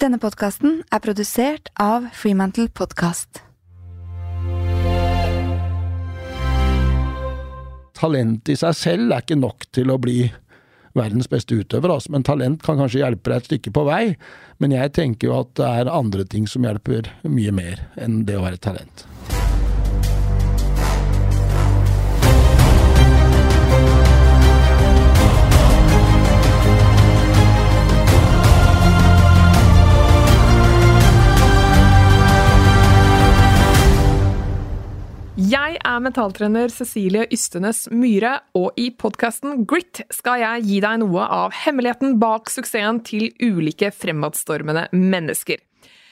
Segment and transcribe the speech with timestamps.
[0.00, 3.42] Denne podkasten er produsert av Freemantle Podcast.
[8.00, 10.22] Talent i seg selv er ikke nok til å bli
[10.96, 12.14] verdens beste utøver, altså.
[12.14, 14.02] men talent kan kanskje hjelpe deg et stykke på vei.
[14.56, 18.40] Men jeg tenker jo at det er andre ting som hjelper mye mer enn det
[18.40, 19.04] å være talent.
[35.86, 41.56] Er mentaltrener Cecilie Ystenes Myhre, og i podkasten Grit skal jeg gi deg noe av
[41.64, 45.60] hemmeligheten bak suksessen til ulike fremadstormende mennesker.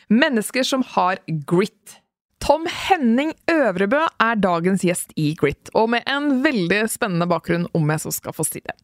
[0.09, 1.99] Mennesker som har grit.
[2.39, 7.91] Tom Henning Øvrebø er dagens gjest i Grit, og med en veldig spennende bakgrunn, om
[7.93, 8.77] jeg så skal få si det.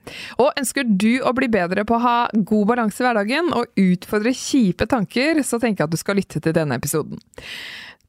[0.42, 4.34] Og ønsker du å bli bedre på å ha god balanse i hverdagen og utfordre
[4.34, 7.22] kjipe tanker, så tenker jeg at du skal lytte til denne episoden.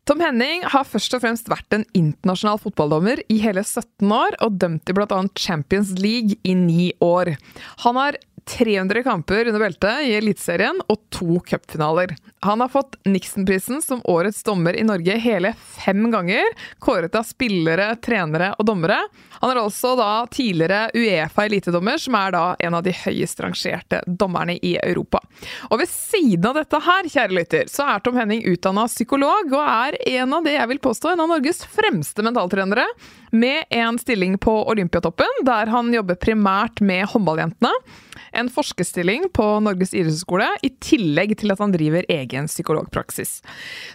[0.06, 4.60] Tom Henning har først og fremst vært en internasjonal fotballdommer i hele 17 år, og
[4.62, 5.18] dømt i bl.a.
[5.34, 7.34] Champions League i ni år.
[7.82, 12.16] Han har 300 kamper under beltet i Eliteserien og to cupfinaler.
[12.46, 16.46] Han har fått Nixon-prisen som årets dommer i Norge hele fem ganger,
[16.80, 19.00] kåret av spillere, trenere og dommere.
[19.42, 24.60] Han er også da tidligere Uefa-elitedommer, som er da en av de høyest rangerte dommerne
[24.62, 25.24] i Europa.
[25.72, 29.62] Og ved siden av dette her, kjære lytter, så er Tom Henning utdanna psykolog, og
[29.66, 32.86] er en av det jeg vil påstå en av Norges fremste mentaltrenere,
[33.36, 37.74] med en stilling på Olympiatoppen, der han jobber primært med håndballjentene
[38.36, 43.38] en forskerstilling på Norges idrettshøgskole, i tillegg til at han driver egen psykologpraksis.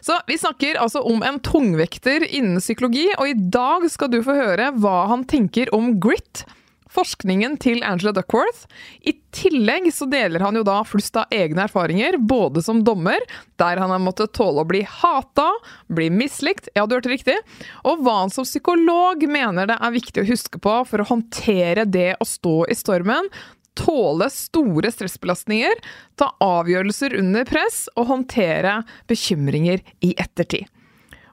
[0.05, 4.37] Så vi snakker altså om en tungvekter innen psykologi, og i dag skal du få
[4.37, 6.45] høre hva han tenker om grit.
[6.91, 8.65] Forskningen til Angela Duckworth.
[9.07, 13.23] I tillegg så deler han jo da flust av egne erfaringer, både som dommer,
[13.63, 15.47] der han har måttet tåle å bli hata,
[15.87, 17.37] bli mislikt, ja, du hørte riktig,
[17.87, 21.87] og hva han som psykolog mener det er viktig å huske på for å håndtere
[21.87, 23.31] det å stå i stormen,
[23.79, 25.81] tåle store stressbelastninger,
[26.19, 30.69] ta avgjørelser under press og håndtere bekymringer i ettertid.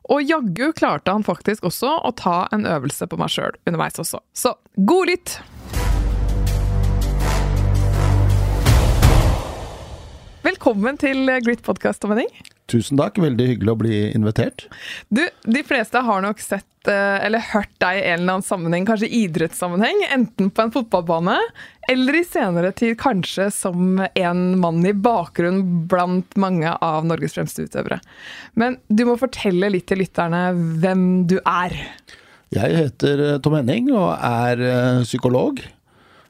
[0.07, 4.21] Og jaggu klarte han faktisk også å ta en øvelse på meg sjøl underveis også.
[4.31, 5.39] Så god lytt!
[10.47, 12.15] Velkommen til Grit podkast, Tom.
[12.67, 14.65] Tusen takk, veldig hyggelig å bli invitert.
[15.07, 18.87] Du, de fleste har nok sett eh, eller hørt deg i en eller annen sammenheng,
[18.89, 21.37] kanskje idrettssammenheng, enten på en fotballbane
[21.87, 27.63] eller i senere tid kanskje som en mann i bakgrunn blant mange av Norges fremste
[27.69, 28.01] utøvere.
[28.59, 30.49] Men du må fortelle litt til lytterne
[30.83, 31.79] hvem du er.
[32.51, 35.63] Jeg heter eh, Tom Henning og er eh, psykolog.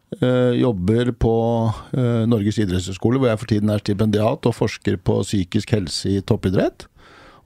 [0.08, 1.34] Uh, jobber på
[1.68, 6.22] uh, Norges idrettshøgskole, hvor jeg for tiden er stipendiat og forsker på psykisk helse i
[6.24, 6.86] toppidrett.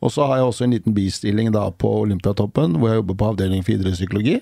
[0.02, 3.32] Og så har jeg også en liten bistilling da på Olympiatoppen, hvor jeg jobber på
[3.32, 4.38] avdeling for idrettspsykologi.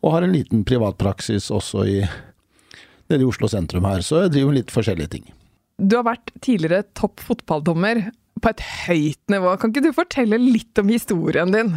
[0.00, 1.98] Og har en liten privatpraksis også i,
[3.10, 5.28] nede i Oslo sentrum her, så jeg driver med litt forskjellige ting.
[5.80, 8.06] Du har vært tidligere topp fotballdommer
[8.42, 9.52] på et høyt nivå.
[9.60, 11.74] Kan ikke du fortelle litt om historien din?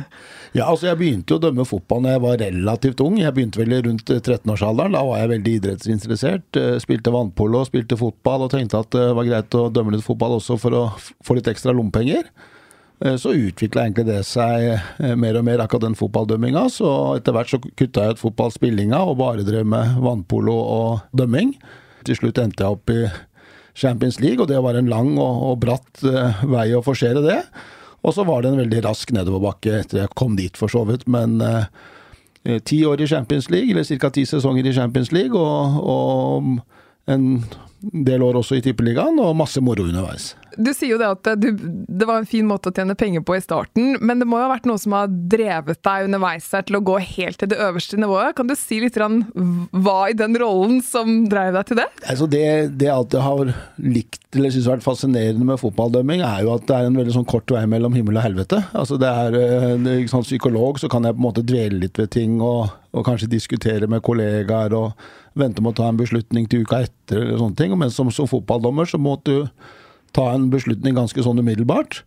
[0.53, 3.19] Ja, altså Jeg begynte jo å dømme fotball da jeg var relativt ung.
[3.22, 4.96] Jeg begynte vel rundt 13-årsalderen.
[4.96, 6.62] Da var jeg veldig idrettsinteressert.
[6.84, 10.57] Spilte vannpolo, spilte fotball og tenkte at det var greit å dømme litt fotball også
[10.62, 10.84] for å
[11.25, 12.28] få litt ekstra lommepenger.
[13.19, 16.62] Så utvikla egentlig det seg mer og mer, akkurat den fotballdømminga.
[16.72, 16.88] Så
[17.18, 21.57] etter hvert så kutta jeg ut fotballspillinga og bare drev med vannpolo og dømming.
[22.07, 23.01] Til slutt endte jeg opp i
[23.73, 27.39] Champions League, og det var en lang og, og bratt uh, vei å forsere det.
[28.03, 31.07] Og så var det en veldig rask nedoverbakke etter jeg kom dit, for så vidt.
[31.11, 31.66] Men uh,
[32.67, 34.12] ti år i Champions League, eller ca.
[34.13, 36.59] ti sesonger i Champions League, og, og
[37.11, 37.43] en
[37.83, 40.31] del år også i Tippeligaen, og masse moro underveis.
[40.53, 43.35] Du sier jo det at du, det var en fin måte å tjene penger på
[43.35, 46.65] i starten, men det må jo ha vært noe som har drevet deg underveis her
[46.67, 48.35] til å gå helt til det øverste nivået.
[48.37, 51.87] Kan du si litt hva i den rollen som drev deg til det?
[52.05, 52.43] Altså det,
[52.77, 56.63] det jeg alltid har likt eller syns har vært fascinerende med fotballdømming, er jo at
[56.69, 58.61] det er en veldig sånn kort vei mellom himmel og helvete.
[58.77, 62.13] Altså det er, eh, sånn Psykolog så kan jeg på en måte dvele litt ved
[62.15, 65.06] ting og, og kanskje diskutere med kollegaer og
[65.39, 67.75] vente med å ta en beslutning til uka etter, eller sånne ting.
[67.80, 69.69] Men som, som fotballdommer så måtte du
[70.13, 72.03] ta en beslutning ganske sånn umiddelbart.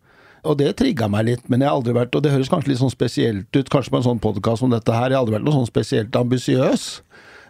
[0.47, 2.79] Og det trigga meg litt, men jeg har aldri vært Og det høres kanskje litt
[2.79, 5.47] sånn spesielt ut, kanskje på en sånn podkast som dette her, jeg har aldri vært
[5.49, 6.85] noe sånn spesielt ambisiøs.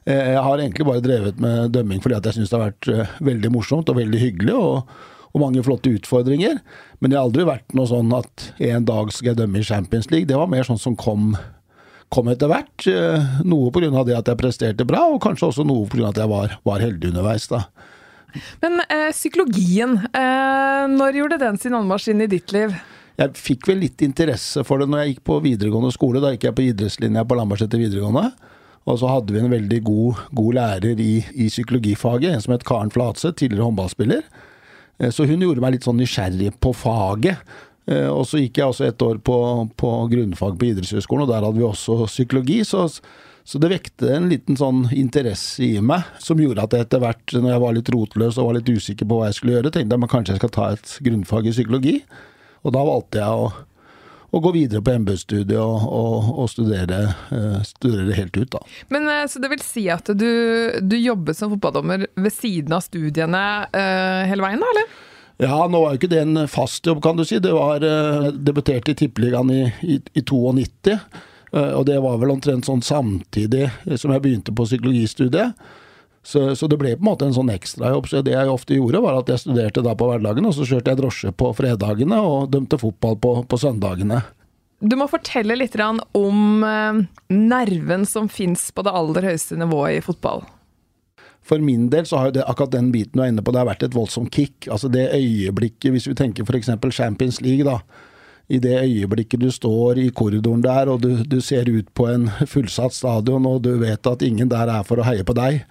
[0.07, 2.89] Eh, jeg har egentlig bare drevet med dømming fordi at jeg syns det har vært
[2.95, 4.57] eh, veldig morsomt og veldig hyggelig.
[4.57, 4.97] og,
[5.37, 6.63] og mange flotte utfordringer.
[7.01, 10.09] Men det har aldri vært noe sånn at en dag skal jeg dømme i Champions
[10.09, 10.29] League.
[10.31, 11.35] Det var mer sånn som kom,
[12.17, 12.89] kom etter hvert.
[12.89, 13.93] Eh, noe pga.
[14.09, 16.09] det at jeg presterte bra, og kanskje også noe pga.
[16.11, 17.49] at jeg var, var heldig underveis.
[17.53, 17.67] da.
[18.63, 22.75] Men eh, psykologien, eh, når gjorde den sin anmarsj inn i ditt liv?
[23.17, 26.21] Jeg fikk vel litt interesse for det når jeg gikk på videregående skole.
[26.21, 28.29] Da gikk jeg på idrettslinja på Lambertseter videregående.
[28.87, 32.67] Og så hadde vi en veldig god, god lærer i, i, psykologifaget, en som het
[32.69, 34.27] Karen Flatseth, tidligere håndballspiller.
[35.01, 37.41] Eh, så hun gjorde meg litt sånn nysgjerrig på faget.
[37.87, 39.37] Eh, og så gikk jeg også et år på,
[39.79, 42.61] på grunnfag på idrettshøyskolen, og der hadde vi også psykologi.
[42.67, 42.89] Så,
[43.47, 47.37] så, det vekte en liten sånn interesse i meg, som gjorde at jeg etter hvert,
[47.37, 49.95] når jeg var litt rotløs og var litt usikker på hva jeg skulle gjøre, tenkte
[49.95, 51.97] jeg at kanskje jeg skal ta et grunnfag i psykologi.
[52.67, 53.51] Og da valgte jeg å,
[54.35, 58.65] å gå videre på MBU-studiet og, og, og studere, uh, studere, helt ut, da.
[58.91, 60.31] Men uh, Så det vil si at du,
[60.83, 64.97] du jobbet som fotballdommer ved siden av studiene uh, hele veien, da, eller?
[65.43, 67.39] Ja, nå var jo ikke det en fast jobb, kan du si.
[67.45, 70.97] Det var uh, debutert i Tippeligaen i, i, i 92.
[71.57, 75.55] og det var vel omtrent sånn samtidig som jeg begynte på psykologistudiet.
[76.27, 78.09] Så, så, det ble på en måte en sånn ekstrajobb.
[78.11, 80.91] Så det jeg ofte gjorde, var at jeg studerte da på hverdagene, og så kjørte
[80.91, 84.25] jeg drosje på fredagene og dømte fotball på, på søndagene.
[84.83, 86.99] Du må fortelle litt om eh,
[87.33, 90.43] nerven som fins på det aller høyeste nivået i fotball.
[91.47, 93.63] For min del så har jo det, akkurat den biten du er inne på, det
[93.63, 94.67] har vært et voldsomt kick.
[94.67, 96.73] Altså det øyeblikket, hvis vi tenker f.eks.
[96.97, 97.81] Champions League, da.
[98.51, 102.29] I det øyeblikket du står i korridoren der og du, du ser ut på en
[102.53, 105.65] fullsatt stadion og du vet at ingen der er for å heie på deg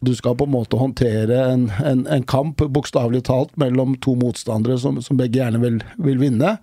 [0.00, 4.78] du skal på en måte håndtere en, en, en kamp, bokstavelig talt, mellom to motstandere
[4.80, 6.54] som, som begge gjerne vil, vil, vinne.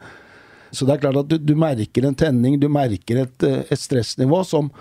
[0.73, 4.41] Så det er klart at du, du merker en tenning, du merker et, et stressnivå
[4.47, 4.71] som,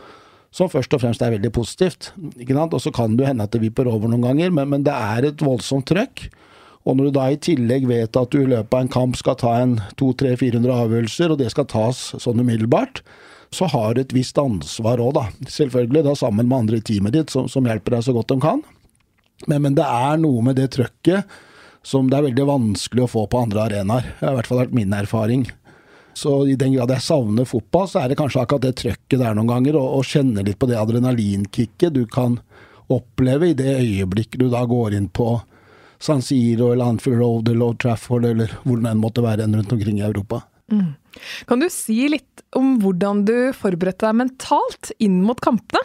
[0.57, 2.13] som, først og fremst er veldig positivt.
[2.41, 4.95] ikke Og så kan det hende at det vipper over noen ganger, men, men, det
[4.95, 6.31] er et voldsomt trøkk.
[6.87, 9.37] Og når du da i tillegg vet at du i løpet av en kamp skal
[9.37, 13.03] ta en 200-400 avgjørelser, og det skal tas sånn umiddelbart,
[13.55, 15.27] så har du et visst ansvar òg, da.
[15.51, 18.39] Selvfølgelig da sammen med andre i teamet ditt som, som, hjelper deg så godt de
[18.43, 18.63] kan.
[19.47, 21.37] Men, men, det er noe med det trøkket
[21.87, 24.09] som det er veldig vanskelig å få på andre arenaer.
[24.17, 25.45] Det har i hvert fall vært min erfaring.
[26.17, 29.35] Så i den grad jeg savner fotball, så er det kanskje akkurat det trøkket der
[29.37, 32.39] noen ganger, og, og kjenne litt på det adrenalinkicket du kan
[32.93, 35.35] oppleve i det øyeblikket du da går inn på
[36.01, 39.77] San Siro eller Anfield Road eller Old Trafford eller hvor det enn måtte være rundt
[39.77, 40.41] omkring i Europa.
[40.73, 40.95] Mm.
[41.49, 45.85] Kan du si litt om hvordan du forberedte deg mentalt inn mot kampene?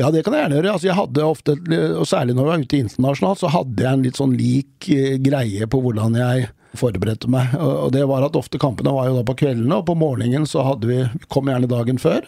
[0.00, 0.72] Ja, det kan jeg gjerne gjøre.
[0.72, 1.54] Altså, jeg hadde ofte,
[2.00, 5.16] og Særlig når jeg var ute internasjonalt, så hadde jeg en litt sånn lik eh,
[5.22, 7.54] greie på hvordan jeg forberedte meg.
[7.58, 10.64] Og det var at ofte kampene var jo da på kveldene, og på morgenen så
[10.66, 12.26] hadde vi kom gjerne dagen før.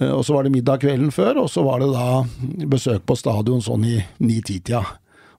[0.00, 3.18] Eh, og så var det middag kvelden før, og så var det da besøk på
[3.18, 4.84] stadion sånn i ni-ti-tida.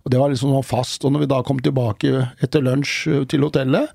[0.03, 1.05] Og Det var liksom sånn fast.
[1.05, 3.91] Og når vi da kom tilbake etter lunsj eh, til hotellet,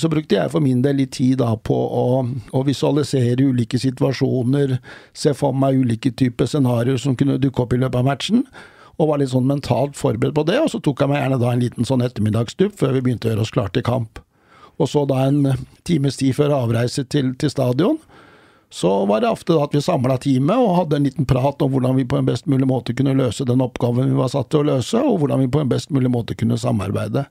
[0.00, 4.78] så brukte jeg for min del litt tid da på å, å visualisere ulike situasjoner,
[5.12, 8.46] se for meg ulike typer scenarioer som kunne dukke opp i løpet av matchen.
[9.00, 11.52] Og var litt sånn mentalt forberedt på det, og så tok jeg meg gjerne da
[11.54, 14.20] en liten sånn ettermiddagsdupp før vi begynte å gjøre oss klar til kamp.
[14.80, 15.54] Og så da en
[15.88, 17.98] times tid før avreise til, til stadion,
[18.70, 21.72] så var det ofte da at vi samla teamet og hadde en liten prat om
[21.72, 24.62] hvordan vi på en best mulig måte kunne løse den oppgaven vi var satt til
[24.62, 27.26] å løse, og hvordan vi på en best mulig måte kunne samarbeide.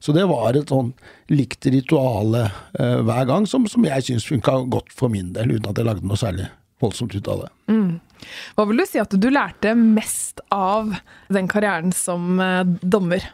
[0.00, 0.94] Så det var et sånn
[1.30, 5.70] likt rituale eh, hver gang, som, som jeg syns funka godt for min del, uten
[5.70, 6.48] at jeg lagde noe særlig
[6.80, 7.50] voldsomt ut av det.
[7.72, 8.00] Mm.
[8.56, 10.94] Hva vil du si at du lærte mest av
[11.32, 13.24] den karrieren som eh, dommer?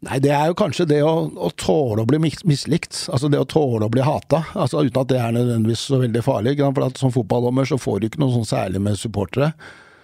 [0.00, 3.02] Nei, det er jo kanskje det å, å tåle å bli mislikt.
[3.12, 4.46] Altså det å tåle å bli hata.
[4.56, 6.56] Altså uten at det er nødvendigvis så veldig farlig.
[6.62, 9.52] For som fotballdommer så får du ikke noe sånn særlig med supportere.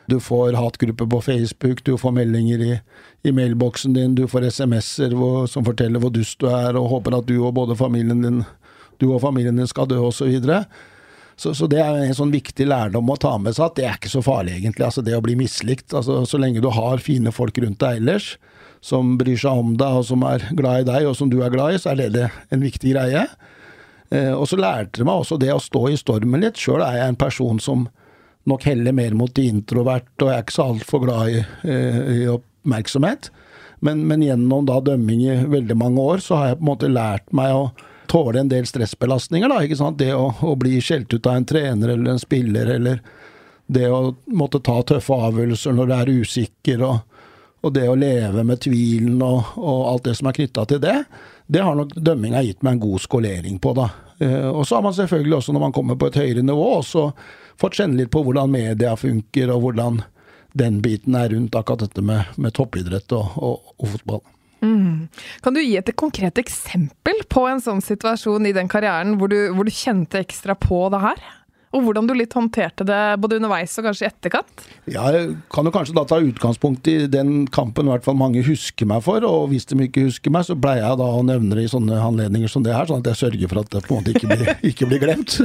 [0.06, 2.74] Du får hatgrupper på Facebook, du får meldinger i,
[3.26, 5.16] i mailboksen din, du får SMS-er
[5.50, 8.44] som forteller hvor dust du er, og håper at du og både familien din,
[9.02, 10.30] du og familien din skal dø, osv.
[10.30, 10.60] Så,
[11.36, 13.98] så, så det er en sånn viktig lærdom å ta med seg, at det er
[13.98, 14.86] ikke så farlig, egentlig.
[14.86, 15.90] Altså det å bli mislikt.
[15.92, 18.30] Altså, så lenge du har fine folk rundt deg ellers,
[18.84, 21.52] som bryr seg om deg, og som er glad i deg, og som du er
[21.52, 23.26] glad i, så er det, en viktig greie.
[24.14, 26.60] Eh, og så lærte det meg også det å stå i stormen litt.
[26.60, 27.86] Sjøl er jeg en person som
[28.46, 32.00] nok heller mer mot det introvert, og jeg er ikke så altfor glad i, eh,
[32.14, 33.30] i oppmerksomhet.
[33.84, 36.92] Men, men, gjennom da dømming i veldig mange år, så har jeg på en måte
[36.92, 37.66] lært meg å
[38.08, 39.48] tåle en del stressbelastninger.
[39.48, 39.98] da, ikke sant?
[39.98, 43.00] Det å, å bli skjelt ut av en trener eller en spiller, eller
[43.66, 47.22] det å måtte ta tøffe avgjørelser når du er usikker, og,
[47.66, 50.98] og det å leve med tvilen og, og alt det som er knytta til det,
[51.46, 53.90] det har nok dømminga gitt meg en god skolering på, da.
[54.18, 57.10] Eh, og så har man selvfølgelig også, når man kommer på et høyere nivå, også
[57.60, 60.02] fått kjenne litt på hvordan media funker, og hvordan
[60.56, 64.24] den biten er rundt akkurat dette med, med toppidrett og, og, og fotball.
[64.66, 65.08] Mm.
[65.44, 69.38] Kan du gi et konkret eksempel på en sånn situasjon i den karrieren hvor du,
[69.54, 71.26] hvor du kjente ekstra på det her?
[71.76, 74.62] Og hvordan du litt håndterte det både underveis og kanskje i etterkant?
[74.88, 79.02] Jeg kan jo kanskje da ta utgangspunkt i den kampen hvert fall mange husker meg
[79.04, 79.24] for.
[79.28, 81.98] Og hvis de ikke husker meg, så pleier jeg da å nevne det i sånne
[82.00, 84.30] anledninger som det her, sånn at jeg sørger for at det på en måte ikke
[84.32, 85.36] blir, ikke blir glemt.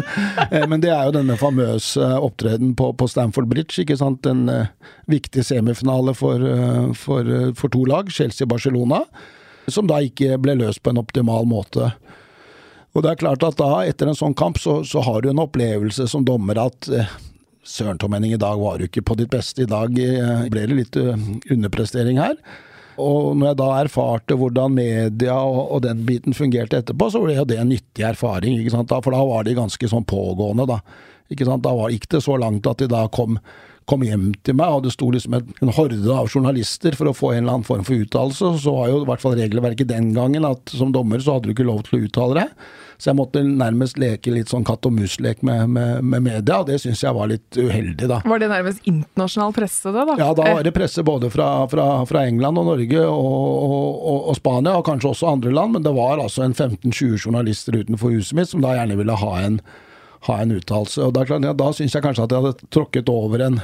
[0.48, 4.30] Eh, men det er jo denne famøse opptreden på, på Stamford Bridge, ikke sant.
[4.32, 7.28] En uh, viktig semifinale for, uh, for,
[7.60, 9.04] for to lag, Chelsea-Barcelona,
[9.72, 11.92] som da ikke ble løst på en optimal måte.
[12.92, 15.44] Og det er klart at da, etter en sånn kamp, så, så har du en
[15.44, 17.14] opplevelse som dommer at eh,
[17.64, 19.64] Søren Tom Henning, i dag var du ikke på ditt beste.
[19.64, 21.14] I dag eh, ble det litt uh,
[21.54, 22.36] underprestering her.
[23.02, 27.38] Og når jeg da erfarte hvordan media og, og, den biten fungerte etterpå, så ble
[27.38, 28.60] jo det en nyttig erfaring.
[28.60, 28.90] ikke sant?
[28.92, 30.82] Da, for da var de ganske sånn pågående, da.
[31.32, 31.64] Ikke sant?
[31.64, 33.40] Da var, gikk det så langt at de da kom,
[33.90, 37.34] kom hjem til meg, og det sto liksom en, horde av journalister for å få
[37.34, 38.54] en eller annen form for uttalelse.
[38.62, 41.56] Så var jo i hvert fall regelverket den gangen at som dommer så hadde du
[41.56, 42.70] ikke lov til å uttale deg.
[43.02, 46.68] Så jeg måtte nærmest leke litt sånn katt og mus-lek med, med, med, media, og
[46.68, 48.20] det syns jeg var litt uheldig, da.
[48.30, 50.18] Var det nærmest internasjonal presse, det, da?
[50.20, 54.36] Ja, da var det presse både fra, fra, fra England og Norge og, og, og,
[54.38, 58.38] Spania, og kanskje også andre land, men det var altså en 15-20 journalister utenfor huset
[58.38, 59.58] mitt som da gjerne ville ha en,
[60.28, 61.02] ha en uttalelse.
[61.06, 63.60] Og da, ja, da syns jeg kanskje at jeg hadde tråkket over en,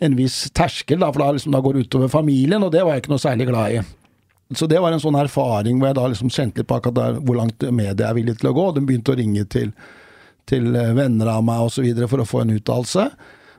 [0.00, 2.96] en viss terskel, da, for da, liksom, da går det utover familien, og det var
[2.96, 3.84] jeg ikke noe særlig glad i.
[4.54, 7.16] Så det var en sånn erfaring hvor jeg da liksom kjente litt på akkurat der,
[7.26, 8.66] hvor langt media er villig til å gå.
[8.76, 9.72] De begynte å ringe til,
[10.46, 11.88] til eh, venner av meg osv.
[12.06, 13.08] for å få en uttalelse.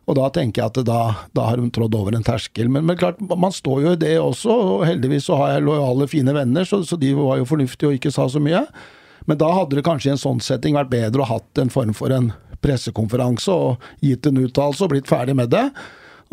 [0.08, 1.02] Og da tenker jeg at da,
[1.36, 2.70] da har hun trådd over en terskel.
[2.72, 6.08] Men, men, klart, man står jo i det også, og heldigvis så har jeg lojale,
[6.08, 8.64] fine venner, så, så de var jo fornuftige og ikke sa så mye.
[9.28, 11.94] Men da hadde det kanskje i en sånn setting vært bedre å hatt en form
[11.98, 12.32] for en
[12.64, 15.68] pressekonferanse og gitt en uttalelse og blitt ferdig med det.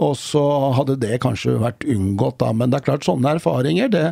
[0.03, 0.43] Og så
[0.79, 2.55] hadde det kanskje vært unngått, da.
[2.55, 4.07] Men det er klart, sånne erfaringer, det,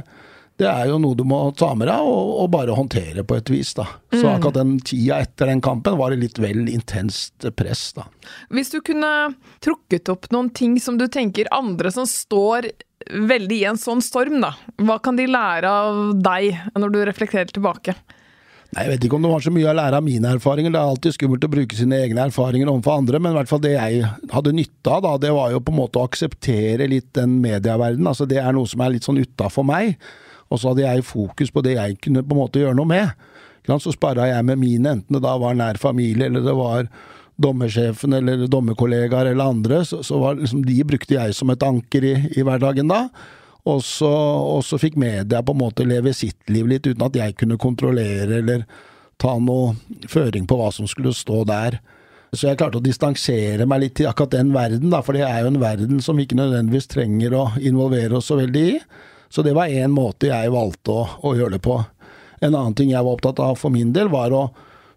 [0.62, 3.50] det er jo noe du må ta med deg og, og bare håndtere på et
[3.50, 3.72] vis.
[3.78, 3.88] da.
[4.12, 4.30] Så mm.
[4.34, 8.06] akkurat den tida etter den kampen var det litt vel intenst press, da.
[8.54, 9.32] Hvis du kunne
[9.64, 12.70] trukket opp noen ting som du tenker andre som står
[13.10, 14.54] veldig i en sånn storm, da.
[14.82, 17.96] Hva kan de lære av deg når du reflekterer tilbake?
[18.72, 20.72] Nei, Jeg vet ikke om det var så mye å lære av mine erfaringer.
[20.72, 23.60] Det er alltid skummelt å bruke sine egne erfaringer overfor andre, men i hvert fall
[23.60, 27.10] det jeg hadde nytte av, da, det var jo på en måte å akseptere litt
[27.18, 28.08] den medieverdenen.
[28.08, 29.98] Altså, det er noe som er litt sånn utafor meg.
[30.48, 33.28] Og så hadde jeg fokus på det jeg kunne på en måte gjøre noe med.
[33.68, 36.88] Så sparra jeg med mine, enten det da var nær familie eller det var
[37.42, 39.82] dommersjefen eller dommerkollegaer eller andre.
[39.88, 43.04] Så, så var liksom, de brukte jeg som et anker i, i hverdagen da.
[43.68, 47.18] Og så, og så, fikk media på en måte leve sitt liv litt uten at
[47.18, 48.64] jeg kunne kontrollere eller
[49.22, 49.76] ta noe
[50.10, 51.78] føring på hva som skulle stå der.
[52.32, 55.44] Så jeg klarte å distansere meg litt til akkurat den verden, da, for det er
[55.44, 58.78] jo en verden som vi ikke nødvendigvis trenger å involvere oss så veldig i.
[59.32, 61.76] Så det var én måte jeg valgte å, å, gjøre det på.
[62.40, 64.46] En annen ting jeg var opptatt av for min del, var å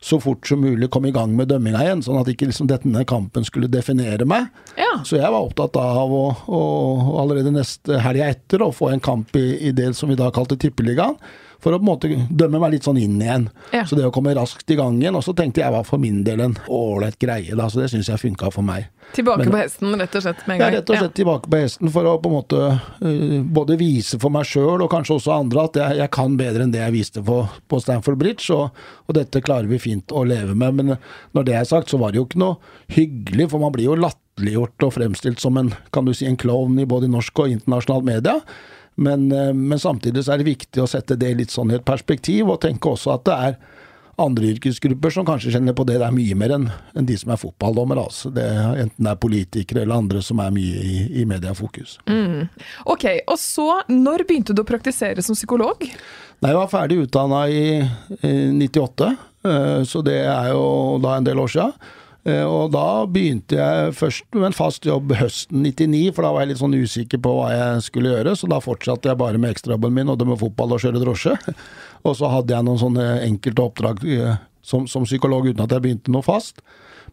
[0.06, 3.02] så fort som mulig komme i gang med dømminga igjen, sånn at ikke liksom denne
[3.10, 4.52] kampen skulle definere meg.
[4.78, 5.00] Ja.
[5.02, 6.62] Så jeg var opptatt av å, å
[7.24, 10.60] allerede neste helga etter å få en kamp i, i det som vi da kalte
[10.62, 11.18] Tippeligaen
[11.66, 13.48] for å på en måte dømme meg litt sånn inn igjen.
[13.74, 13.88] Ja.
[13.90, 15.16] Så det å komme raskt i gang igjen.
[15.18, 18.12] Og så tenkte jeg var for min del en ålreit greie, da, så det syns
[18.12, 18.92] jeg funka for meg.
[19.16, 20.76] Tilbake Men, på hesten, rett og slett, med en gang?
[20.76, 21.16] Ja, rett og slett ja.
[21.22, 24.92] tilbake på hesten for å på en måte uh, både vise for meg sjøl og
[24.92, 27.40] kanskje også andre at jeg, jeg, kan bedre enn det jeg viste på,
[27.72, 30.78] på Stanford Bridge, og, og, dette klarer vi fint å leve med.
[30.78, 30.94] Men
[31.38, 33.98] når det er sagt, så var det jo ikke noe hyggelig, for man blir jo
[34.06, 38.10] latterliggjort og fremstilt som en, kan du si, en klovn i både norsk og internasjonalt
[38.14, 38.40] media.
[38.96, 41.86] Men, eh, men, samtidig så er det viktig å sette det litt sånn i et
[41.86, 43.58] perspektiv, og tenke også at det er
[44.22, 47.34] andre yrkesgrupper som kanskje kjenner på det det er mye mer enn en de som
[47.36, 48.00] er fotballdommer.
[48.00, 48.32] Altså.
[48.32, 48.46] Det,
[48.80, 51.98] enten det er politikere eller andre som er mye i, i mediafokus.
[52.08, 52.48] Mm.
[52.94, 55.84] Ok, og så, når begynte du å praktisere som psykolog?
[55.84, 57.68] Nei, Jeg var ferdig utdanna i,
[58.24, 59.12] i 98,
[59.50, 60.66] eh, så det er jo
[61.04, 61.76] da en del år siden.
[62.26, 66.42] Eh, og da begynte jeg først med en fast jobb høsten 99, for da var
[66.44, 69.54] jeg litt sånn usikker på hva jeg skulle gjøre, så da fortsatte jeg bare med
[69.54, 71.36] ekstrajobben min, og det med fotball og kjøre drosje.
[72.06, 75.82] Og så hadde jeg noen sånne enkelte oppdrag eh, som, som, psykolog uten at jeg
[75.82, 76.62] begynte noe fast.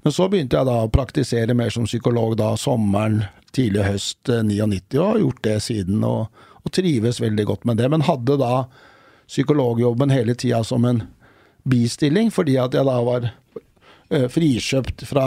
[0.05, 3.23] Men så begynte jeg da å praktisere mer som psykolog da sommeren,
[3.57, 7.81] tidlig høst 99, eh, og har gjort det siden, og, og trives veldig godt med
[7.81, 7.89] det.
[7.93, 8.55] Men hadde da
[9.29, 11.07] psykologjobben hele tida som en
[11.69, 13.33] bistilling, fordi at jeg da var
[14.33, 15.27] frikjøpt fra,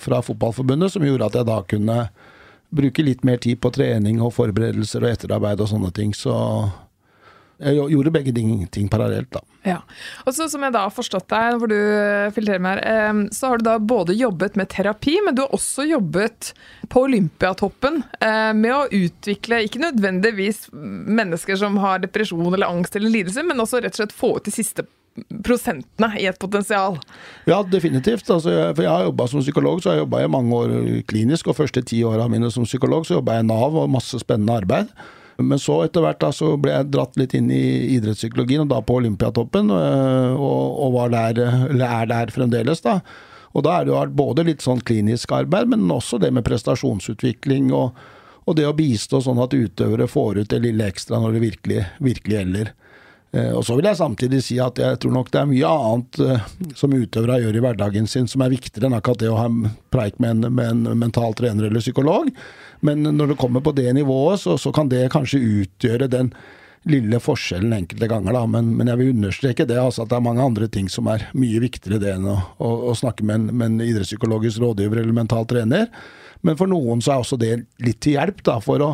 [0.00, 1.98] fra Fotballforbundet, som gjorde at jeg da kunne
[2.76, 6.14] bruke litt mer tid på trening og forberedelser og etterarbeid og sånne ting.
[6.16, 6.34] Så
[7.56, 9.40] jeg gjorde begge ting, ting parallelt, da.
[9.66, 9.78] Ja.
[10.26, 11.78] Og så Som jeg da har forstått deg, hvor du
[12.36, 15.86] filtrerer meg her, så har du da både jobbet med terapi, men du har også
[15.88, 16.52] jobbet
[16.92, 23.14] på Olympiatoppen eh, med å utvikle ikke nødvendigvis mennesker som har depresjon eller angst eller
[23.14, 24.86] lidelse, men også rett og slett få ut de siste
[25.44, 26.98] prosentene i et potensial.
[27.48, 28.28] Ja, definitivt.
[28.30, 30.74] Altså, for jeg har jobba som psykolog, så har jeg jobba i mange år
[31.10, 31.50] klinisk.
[31.50, 34.58] Og første ti åra mine som psykolog så jobba jeg i Nav og masse spennende
[34.62, 34.90] arbeid.
[35.36, 37.62] Men så etter hvert da, så ble jeg dratt litt inn i
[37.98, 42.80] idrettspsykologien, og da på Olympiatoppen, og, og var der, eller er der fremdeles.
[42.84, 43.02] da.
[43.56, 47.70] Og da er det jo både litt sånn klinisk arbeid, men også det med prestasjonsutvikling
[47.76, 47.96] og,
[48.44, 51.84] og det å bistå sånn at utøvere får ut det lille ekstra når det virkelig,
[52.04, 52.72] virkelig gjelder.
[53.34, 56.20] Eh, og så vil jeg samtidig si at jeg tror nok det er mye annet
[56.22, 56.44] eh,
[56.78, 59.48] som utøvere gjør i hverdagen sin som er viktigere enn akkurat det å ha
[59.92, 62.30] preik med en, med en mental trener eller psykolog.
[62.86, 66.32] Men når det kommer på det nivået, så, så kan det kanskje utgjøre den
[66.86, 68.44] lille forskjellen enkelte ganger, da.
[68.46, 71.24] Men, men, jeg vil understreke det, altså at det er mange andre ting som er
[71.34, 75.16] mye viktigere det enn å, å, å snakke med en, med en idrettspsykologisk rådgiver eller
[75.16, 75.88] mental trener.
[76.46, 78.92] Men for noen så er også det litt til hjelp da, for å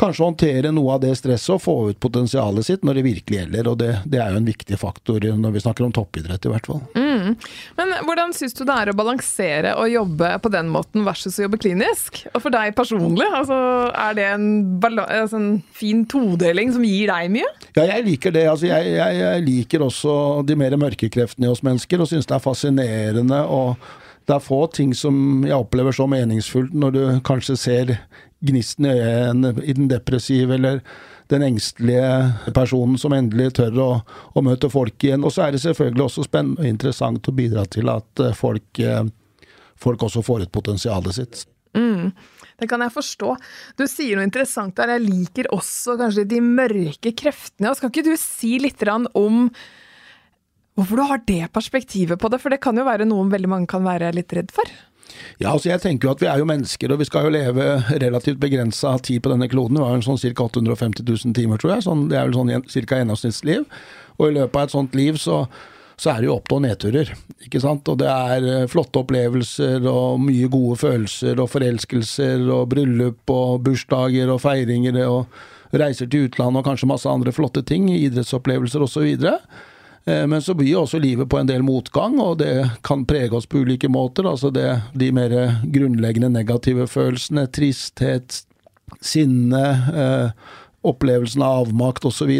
[0.00, 3.70] kanskje håndtere noe av det stresset og få ut potensialet sitt når det virkelig gjelder.
[3.70, 6.68] Og det, det er jo en viktig faktor når vi snakker om toppidrett, i hvert
[6.68, 6.82] fall.
[6.96, 7.36] Mm.
[7.78, 11.46] Men hvordan syns du det er å balansere å jobbe på den måten versus å
[11.46, 12.22] jobbe klinisk?
[12.32, 13.58] Og for deg personlig, altså,
[13.92, 14.46] er det en,
[14.82, 17.48] altså en, fin todeling som gir deg mye?
[17.76, 18.46] Ja, jeg liker det.
[18.50, 20.14] Altså, jeg, jeg, jeg liker også
[20.46, 23.42] de mer mørke kreftene i oss mennesker, og syns det er fascinerende.
[23.46, 23.76] og
[24.28, 27.96] det er få ting som jeg opplever så meningsfullt når du kanskje ser
[28.42, 30.82] gnisten i øyet i den depressive eller
[31.32, 33.88] den engstelige personen som endelig tør å,
[34.34, 35.24] å, møte folk igjen.
[35.24, 38.82] Og så er det selvfølgelig også spennende og interessant å bidra til at eh, folk,
[38.82, 39.04] eh,
[39.80, 41.44] folk også får ut potensialet sitt.
[41.78, 42.10] Mm,
[42.60, 43.36] det kan jeg forstå.
[43.80, 44.96] Du sier noe interessant der.
[44.96, 47.72] Jeg liker også kanskje de mørke kreftene.
[47.78, 49.46] Skal ikke du si litt om
[50.76, 52.40] hvorfor du har det perspektivet på det?
[52.42, 54.68] For det kan jo være noe veldig mange kan være litt redd for?
[55.40, 57.66] Ja, altså jeg tenker jo at vi er jo mennesker, og vi skal jo leve
[58.02, 59.80] relativt begrensa tid på denne kloden.
[59.80, 60.46] Vi har jo sånn ca.
[60.48, 61.86] 850 000 timer, tror jeg.
[61.88, 62.52] Sånn, det er vel sånn
[62.86, 63.00] ca.
[63.02, 63.66] gjennomsnittsliv.
[64.18, 65.42] Og i løpet av et sånt liv så,
[66.00, 67.14] så er det jo opp- og nedturer.
[67.46, 67.88] ikke sant?
[67.88, 73.64] Og det er eh, flotte opplevelser og mye gode følelser og forelskelser og bryllup og
[73.66, 75.42] bursdager og feiringer og
[75.72, 79.06] reiser til utlandet og kanskje masse andre flotte ting, idrettsopplevelser osv.
[79.08, 79.38] Og, så
[80.04, 83.60] men så blir også livet på en del motgang, og det kan prege oss på
[83.62, 84.26] ulike måter.
[84.26, 84.66] Altså det,
[84.98, 88.42] de mer grunnleggende negative følelsene, tristhet,
[89.00, 89.62] sinne,
[89.94, 92.32] eh, opplevelsen av avmakt osv.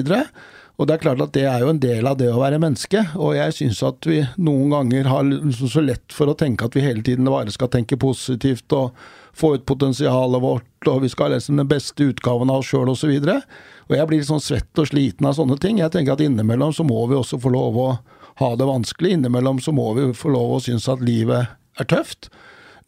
[0.81, 3.05] Og det er klart at det er jo en del av det å være menneske,
[3.15, 6.85] og jeg syns at vi noen ganger har så lett for å tenke at vi
[6.85, 8.97] hele tiden bare skal tenke positivt og
[9.37, 12.91] få ut potensialet vårt, og vi skal ha liksom den beste utgaven av oss sjøl
[12.93, 13.13] osv.
[13.89, 15.81] Og jeg blir sånn svett og sliten av sånne ting.
[15.81, 17.89] Jeg tenker at innimellom så må vi også få lov å
[18.43, 19.17] ha det vanskelig.
[19.17, 22.31] Innimellom så må vi få lov å synes at livet er tøft.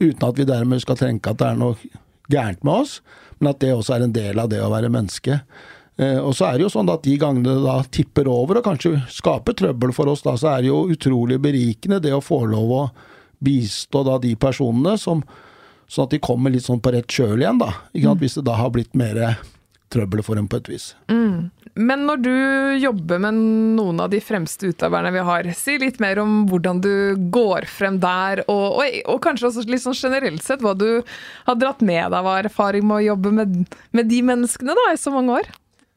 [0.00, 1.78] Uten at vi dermed skal tenke at det er noe
[2.32, 2.98] gærent med oss,
[3.38, 5.40] men at det også er en del av det å være menneske.
[5.96, 8.66] Eh, og så er det jo sånn at de gangene det da tipper over og
[8.66, 12.42] kanskje skaper trøbbel for oss, da, så er det jo utrolig berikende det å få
[12.50, 12.84] lov å
[13.44, 15.22] bistå da de personene som
[15.90, 17.72] Sånn at de kommer litt sånn på rett kjøl igjen, da.
[17.96, 18.14] Mm.
[18.20, 19.20] Hvis det da har blitt mer
[19.94, 20.92] trøbbel for dem på et vis.
[21.12, 21.50] Mm.
[21.74, 22.34] Men når du
[22.78, 23.38] jobber med
[23.74, 26.92] noen av de fremste utøverne vi har, si litt mer om hvordan du
[27.34, 31.02] går frem der, og, og, og kanskje også litt sånn generelt sett hva du
[31.48, 35.00] har dratt med deg av erfaring med å jobbe med, med de menneskene da, i
[35.00, 35.50] så mange år?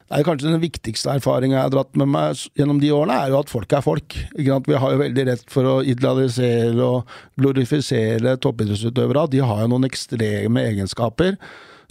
[0.08, 3.42] Nei, kanskje Den viktigste erfaringa jeg har dratt med meg gjennom de årene, er jo
[3.42, 4.16] at folk er folk.
[4.32, 9.26] Vi har jo veldig rett for å idealisere og glorifisere toppidrettsutøvere.
[9.34, 11.36] De har jo noen ekstreme egenskaper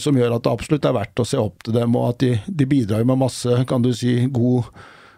[0.02, 2.34] som gjør at det absolutt er verdt å se opp til dem, og at de,
[2.46, 4.68] de bidrar med masse, kan du si, god,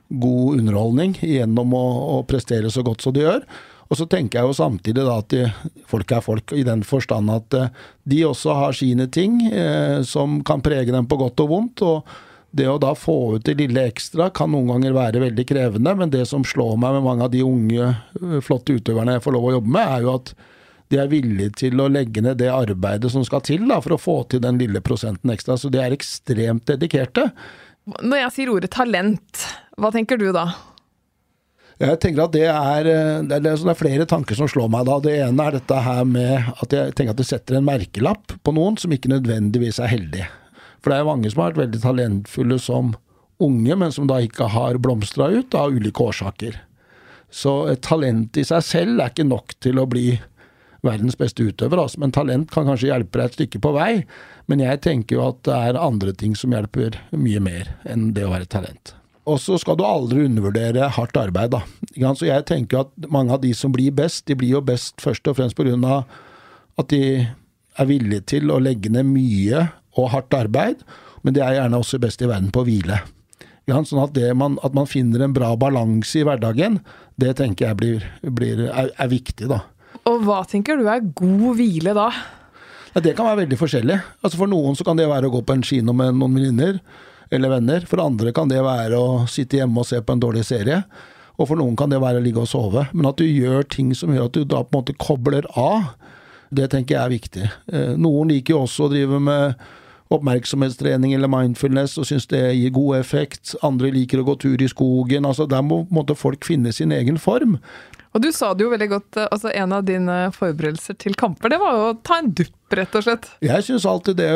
[0.09, 1.85] god underholdning gjennom å,
[2.15, 3.45] å, prestere så godt som de gjør.
[3.91, 5.45] Og så tenker jeg jo samtidig da at de,
[5.91, 7.73] folk er folk, i den forstand at eh,
[8.09, 11.85] de også har sine ting eh, som kan prege dem på godt og vondt.
[11.85, 12.19] og
[12.51, 16.11] det å da få ut det lille ekstra kan noen ganger være veldig krevende, men
[16.11, 17.93] det som slår meg med mange av de unge,
[18.43, 20.33] flotte utøverne jeg får lov å jobbe med, er jo at
[20.91, 24.01] de er villige til å legge ned det arbeidet som skal til da, for å
[24.01, 25.55] få til den lille prosenten ekstra.
[25.55, 27.29] Så de er ekstremt dedikerte.
[28.03, 29.45] Når jeg sier ordet talent,
[29.79, 30.49] hva tenker du da?
[31.81, 32.89] Jeg tenker at det er,
[33.31, 34.99] det er, er flere tanker som slår meg da.
[35.01, 38.53] Det ene er dette her med at jeg tenker at det setter en merkelapp på
[38.53, 40.27] noen som ikke nødvendigvis er heldige.
[40.81, 42.95] For det er mange som har vært veldig talentfulle som
[43.40, 46.59] unge, men som da ikke har blomstra ut av ulike årsaker.
[47.31, 50.19] Så et talent i seg selv er ikke nok til å bli
[50.85, 52.01] verdens beste utøver, altså.
[52.01, 53.90] men talent kan kanskje hjelpe deg et stykke på vei.
[54.49, 58.25] Men jeg tenker jo at det er andre ting som hjelper mye mer enn det
[58.27, 58.95] å være talent.
[59.29, 61.61] Og så skal du aldri undervurdere hardt arbeid, da.
[62.16, 65.29] Så jeg tenker at mange av de som blir best, de blir jo best først
[65.29, 66.03] og fremst pga.
[66.81, 67.29] at de
[67.79, 70.85] er villige til å legge ned mye og hardt arbeid,
[71.22, 73.00] men de er gjerne også best i verden på å hvile.
[73.70, 76.81] Sånn at, man, at, man, finner en bra balanse i hverdagen,
[77.20, 79.62] det tenker jeg blir, blir, er, er, viktig, da.
[80.09, 82.09] Og hva tenker du er god hvile da?
[82.94, 84.00] Ja, det kan være veldig forskjellig.
[84.24, 86.81] Altså For noen så kan det være å gå på en kino med noen venninner
[87.31, 87.87] eller venner.
[87.87, 90.81] For andre kan det være å sitte hjemme og se på en dårlig serie.
[91.38, 92.88] Og for noen kan det være å ligge og sove.
[92.90, 95.92] Men at du gjør ting som gjør at du da på en måte kobler av,
[96.50, 97.50] det tenker jeg er viktig.
[97.70, 99.68] Eh, noen liker jo også å drive med
[100.11, 103.55] oppmerksomhetstrening eller mindfulness og syns det gir god effekt.
[103.66, 105.27] Andre liker å gå tur i skogen.
[105.27, 107.59] altså Der må måtte, folk finne sin egen form.
[108.11, 111.53] Og du sa det jo veldig godt, eh, altså En av dine forberedelser til kamper,
[111.53, 113.29] det var jo å ta en dupp, rett og slett?
[113.40, 114.31] Jeg syns alltid det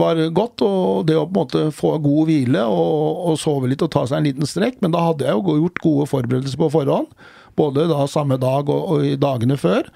[0.00, 3.84] var godt, og det å på en måte få god hvile og, og sove litt
[3.84, 4.80] og ta seg en liten strekk.
[4.80, 7.12] Men da hadde jeg jo gjort gode forberedelser på forhånd.
[7.56, 9.92] Både da samme dag og, og i dagene før.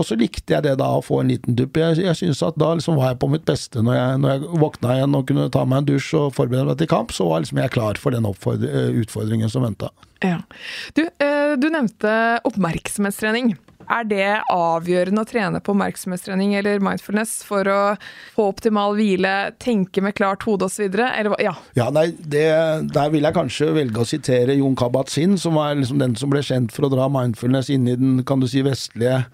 [0.00, 1.76] Og så likte jeg det da å få en liten dupp.
[1.80, 4.62] Jeg, jeg synes at da liksom var jeg på mitt beste når jeg, når jeg
[4.62, 7.12] våkna igjen og kunne ta meg en dusj og forberede meg til kamp.
[7.14, 9.92] Så var liksom jeg klar for den eh, utfordringen som venta.
[10.22, 10.40] Ja.
[10.96, 12.14] Du, eh, du nevnte
[12.48, 13.54] oppmerksomhetstrening.
[13.90, 17.80] Er det avgjørende å trene på oppmerksomhetstrening eller mindfulness for å
[18.36, 20.86] få optimal hvile, tenke med klart hode osv.?
[21.42, 21.54] Ja.
[21.76, 22.46] ja, nei, det,
[22.94, 26.44] der vil jeg kanskje velge å sitere Jon Kabat-Zinn, som var liksom den som ble
[26.46, 29.24] kjent for å dra mindfulness inn i den kan du si, vestlige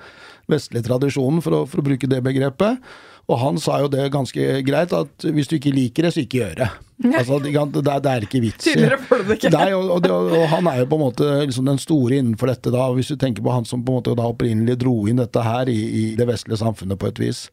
[0.50, 2.82] vestlige tradisjonen, for å, for å bruke det begrepet.
[3.28, 6.38] Og han sa jo det ganske greit, at hvis du ikke liker det, så ikke
[6.40, 6.68] gjør det.
[7.12, 7.52] Altså, det,
[7.84, 8.70] det, er ikke vits.
[9.10, 9.50] Får du det ikke.
[9.52, 12.72] Nei, og, og, og, han er jo på en måte liksom den store innenfor dette,
[12.72, 15.44] da, hvis du tenker på han som på en måte da opprinnelig dro inn dette
[15.44, 17.44] her i, i det vestlige samfunnet på et vis.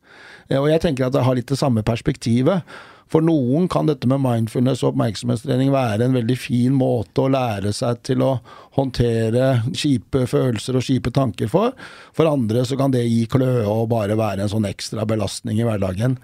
[0.55, 2.63] Og jeg tenker at det har litt det samme perspektivet.
[3.11, 7.73] For noen kan dette med mindfulness og oppmerksomhetstrening være en veldig fin måte å lære
[7.75, 8.31] seg til å
[8.79, 11.75] håndtere kjipe følelser og kjipe tanker for.
[12.17, 15.67] For andre så kan det gi kløe og bare være en sånn ekstra belastning i
[15.67, 16.17] hverdagen.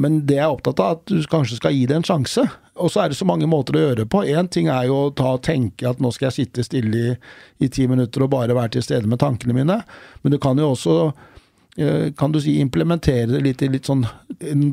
[0.00, 2.46] Men det jeg er opptatt av, at du kanskje skal gi det en sjanse.
[2.80, 4.22] Og så er det så mange måter å gjøre det på.
[4.24, 7.12] Én ting er jo å ta tenke at nå skal jeg sitte stille i,
[7.60, 9.82] i ti minutter og bare være til stede med tankene mine.
[10.24, 10.96] Men du kan jo også
[12.18, 14.02] kan du si, implementere det litt i litt sånn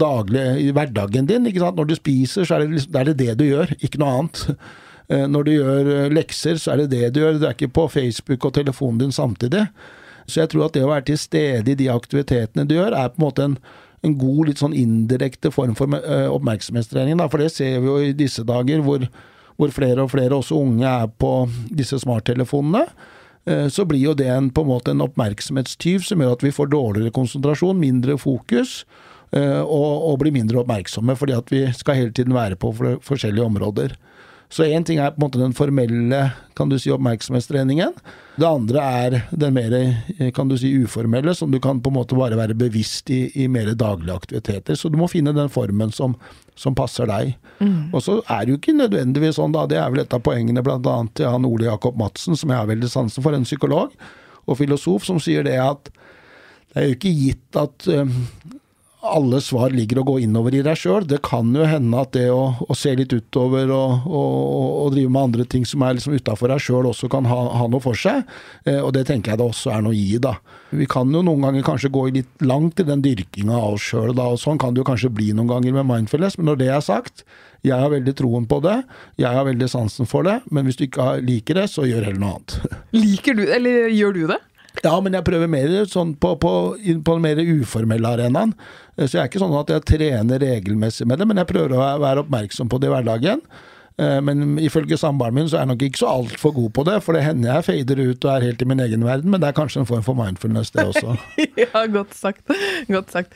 [0.02, 1.46] daglig i hverdagen din.
[1.48, 1.78] ikke sant?
[1.80, 4.46] Når du spiser, så er det, liksom, er det det du gjør, ikke noe annet.
[5.10, 7.40] Eh, når du gjør eh, lekser, så er det det du gjør.
[7.42, 9.64] Du er ikke på Facebook og telefonen din samtidig.
[10.30, 13.10] Så jeg tror at det å være til stede i de aktivitetene du gjør, er
[13.10, 13.56] på en måte en,
[14.06, 15.90] en god, litt sånn indirekte form for
[16.36, 17.18] oppmerksomhetstrening.
[17.18, 17.26] Da.
[17.32, 19.08] For det ser vi jo i disse dager, hvor,
[19.58, 21.34] hvor flere og flere, også unge, er på
[21.74, 22.86] disse smarttelefonene.
[23.50, 26.54] Eh, så blir jo det en, på en måte en oppmerksomhetstyv som gjør at vi
[26.54, 28.84] får dårligere konsentrasjon, mindre fokus.
[29.34, 32.74] Eh, og, og blir mindre oppmerksomme, fordi at vi skal hele tiden være på
[33.06, 33.98] forskjellige områder.
[34.50, 36.24] Så én ting er på en måte den formelle
[36.58, 37.94] kan du si, oppmerksomhetstreningen.
[38.40, 39.76] Det andre er den mer
[40.34, 43.46] kan du si, uformelle, som du kan på en måte bare være bevisst i, i
[43.48, 44.76] mer daglige aktiviteter.
[44.76, 46.18] Så du må finne den formen som,
[46.58, 47.36] som passer deg.
[47.60, 47.94] Mm.
[47.94, 49.68] Og så er det jo ikke nødvendigvis sånn, da.
[49.70, 50.98] Det er vel et av poengene bl.a.
[51.14, 53.94] til han Ole Jakob Madsen, som jeg har veldig sansen for, en psykolog
[54.50, 55.94] og filosof, som sier det at
[56.70, 58.12] det er jo ikke gitt at um,
[59.00, 61.06] alle svar ligger å gå innover i deg sjøl.
[61.08, 64.34] Det kan jo hende at det å, å se litt utover og, og,
[64.84, 67.68] og, drive med andre ting som er liksom utafor deg sjøl, også kan ha, ha,
[67.72, 68.28] noe for seg.
[68.68, 70.36] Eh, og det tenker jeg det også er noe i, da.
[70.76, 74.12] Vi kan jo noen ganger kanskje gå litt langt i den dyrkinga av oss sjøl,
[74.18, 74.28] da.
[74.34, 76.36] Og sånn kan det jo kanskje bli noen ganger med mindfulness.
[76.40, 77.24] Men når det er sagt,
[77.66, 78.78] jeg har veldig troen på det.
[79.20, 80.40] Jeg har veldig sansen for det.
[80.52, 82.76] Men hvis du ikke liker det, så gjør heller noe annet.
[83.00, 84.40] Liker du, eller gjør du det?
[84.84, 88.54] Ja, men jeg prøver mer sånn på, på, på den mer uformelle arenaen.
[89.00, 91.90] Så jeg er ikke sånn at jeg trener regelmessig med det, men jeg prøver å
[92.02, 93.44] være oppmerksom på det i hverdagen.
[94.00, 97.00] Eh, men ifølge samboeren min så er jeg nok ikke så altfor god på det,
[97.04, 99.50] for det hender jeg fader ut og er helt i min egen verden, men det
[99.50, 101.18] er kanskje en form for mindfulness, det også.
[101.64, 102.46] ja, godt sagt.
[102.88, 103.36] Godt sagt.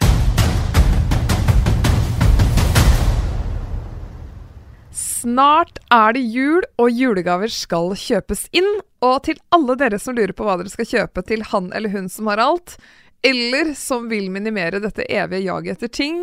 [4.93, 8.67] Snart er det jul, og julegaver skal kjøpes inn.
[9.03, 12.09] Og til alle dere som lurer på hva dere skal kjøpe til han eller hun
[12.11, 12.77] som har alt,
[13.23, 16.21] eller som vil minimere dette evige jaget etter ting,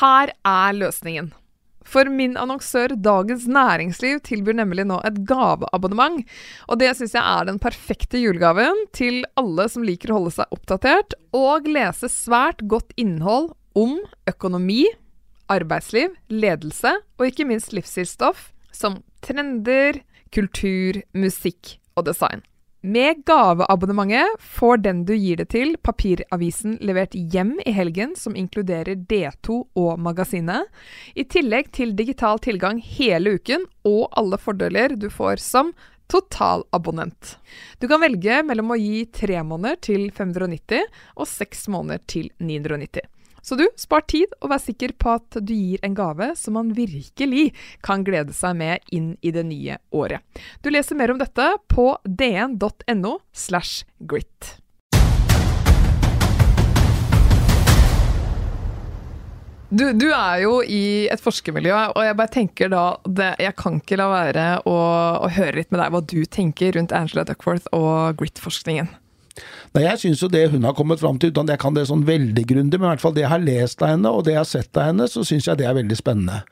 [0.00, 1.30] her er løsningen.
[1.86, 6.24] For min annonsør Dagens Næringsliv tilbyr nemlig nå et gaveabonnement.
[6.66, 10.56] Og det syns jeg er den perfekte julegaven til alle som liker å holde seg
[10.56, 14.82] oppdatert og lese svært godt innhold om økonomi,
[15.52, 20.02] arbeidsliv, ledelse og ikke minst livsstilsstoff som trender,
[20.34, 22.44] kultur, musikk og design.
[22.86, 29.00] Med gaveabonnementet får den du gir det til, papiravisen levert hjem i helgen, som inkluderer
[29.10, 30.68] D2 og magasinet,
[31.18, 35.72] i tillegg til digital tilgang hele uken og alle fordeler du får som
[36.06, 37.38] totalabonnent.
[37.82, 43.02] Du kan velge mellom å gi tre måneder til 590 og seks måneder til 990.
[43.46, 46.72] Så du, spar tid og vær sikker på at du gir en gave som man
[46.74, 47.52] virkelig
[47.86, 50.18] kan glede seg med inn i det nye året.
[50.66, 54.56] Du leser mer om dette på dn.no slash grit.
[59.70, 63.78] Du, du, er jo i et forskermiljø, og jeg bare tenker da det, Jeg kan
[63.78, 64.76] ikke la være å,
[65.22, 68.90] å, høre litt med deg hva du tenker rundt Angela Duckworth og grit-forskningen.
[69.74, 71.88] Nei, Jeg syns jo det hun har kommet fram til, uten at jeg kan det
[71.90, 74.36] sånn veldig grundig, men i hvert fall det jeg har lest av henne, og det
[74.36, 76.42] jeg har sett av henne, så syns jeg det er veldig spennende.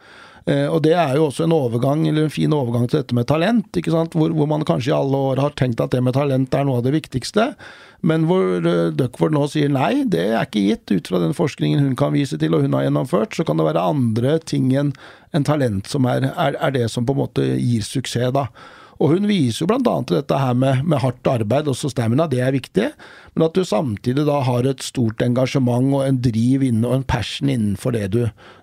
[0.45, 3.29] Eh, og det er jo også en overgang, eller en fin overgang til dette med
[3.31, 4.13] talent, ikke sant?
[4.19, 6.83] Hvor, hvor man kanskje i alle år har tenkt at det med talent er noe
[6.83, 7.55] av det viktigste.
[8.05, 10.93] Men hvor uh, Duckford nå sier nei, det er ikke gitt.
[10.93, 13.71] Ut fra den forskningen hun kan vise til og hun har gjennomført, så kan det
[13.71, 14.93] være andre ting enn
[15.35, 18.51] en talent som er, er, er, det som på en måte gir suksess, da.
[19.03, 19.95] Og hun viser jo bl.a.
[20.09, 22.91] dette her med, med, hardt arbeid, også stamina, det er viktig.
[23.35, 27.07] Men at du samtidig da har et stort engasjement og en driv inne, og en
[27.15, 28.21] passion innenfor det du,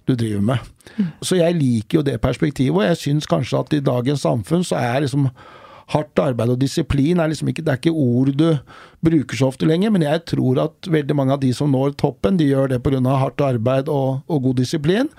[0.07, 0.69] du driver med.
[0.97, 1.09] Mm.
[1.21, 4.79] Så jeg liker jo det perspektivet, og jeg syns kanskje at i dagens samfunn så
[4.79, 5.27] er liksom
[5.91, 8.47] hardt arbeid og disiplin er liksom ikke, det er ikke ord du
[9.03, 12.39] bruker så ofte lenger, men jeg tror at veldig mange av de som når toppen,
[12.39, 13.01] de gjør det pga.
[13.19, 15.11] hardt arbeid og, og god disiplin.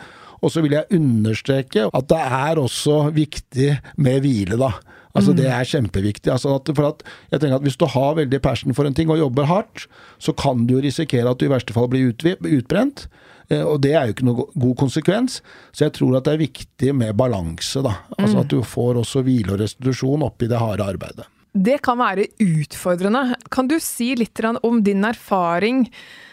[0.42, 4.72] Og så vil jeg understreke at det er også viktig med hvile, da.
[5.12, 6.32] Altså Det er kjempeviktig.
[6.32, 9.10] Altså at, for at jeg tenker at Hvis du har veldig passion for en ting
[9.12, 9.86] og jobber hardt,
[10.18, 13.06] så kan du risikere at du i verste fall blir utbrent.
[13.50, 15.40] Eh, og det er jo ikke noe god konsekvens.
[15.72, 17.98] Så jeg tror at det er viktig med balanse, da.
[18.18, 18.42] Altså mm.
[18.44, 21.28] at du får også hvile og restitusjon oppi det harde arbeidet.
[21.52, 23.36] Det kan være utfordrende.
[23.52, 25.84] Kan du si litt om din erfaring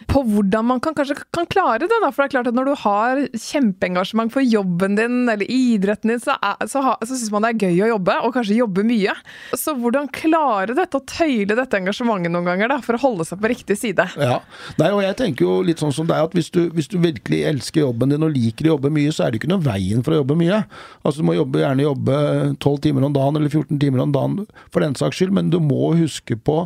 [0.09, 1.97] på hvordan man kan, kanskje kan klare det?
[2.01, 6.21] For det er klart at når du har kjempeengasjement for jobben din eller idretten din,
[6.23, 9.13] så, er, så, så syns man det er gøy å jobbe, og kanskje jobbe mye.
[9.59, 13.43] Så hvordan klare dette, å tøyle dette engasjementet noen ganger, da, for å holde seg
[13.43, 14.07] på riktig side?
[14.17, 14.39] Ja,
[14.79, 17.43] Nei, og jeg tenker jo litt sånn som deg, at hvis du, hvis du virkelig
[17.51, 20.15] elsker jobben din og liker å jobbe mye, så er det ikke noe veien for
[20.15, 20.63] å jobbe mye.
[21.03, 22.17] Altså Du må jobbe, gjerne jobbe
[22.57, 25.59] 12 timer om dagen eller 14 timer om dagen for den saks skyld, men du
[25.63, 26.63] må huske på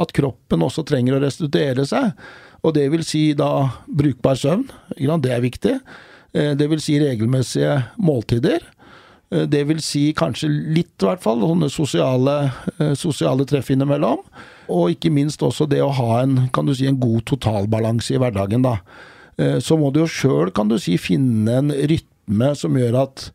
[0.00, 2.12] at kroppen også trenger å restituere seg.
[2.64, 5.78] Og det vil si da brukbar søvn, det er viktig.
[6.34, 8.64] Eh, det vil si regelmessige måltider.
[9.30, 14.24] Eh, det vil si kanskje litt, i hvert fall, sånne sosiale, eh, sosiale treff innimellom.
[14.68, 18.18] Og ikke minst også det å ha en, kan du si, en god totalbalanse i
[18.18, 18.78] hverdagen, da.
[19.34, 23.32] Så må du jo sjøl, kan du si, finne en rytme som gjør at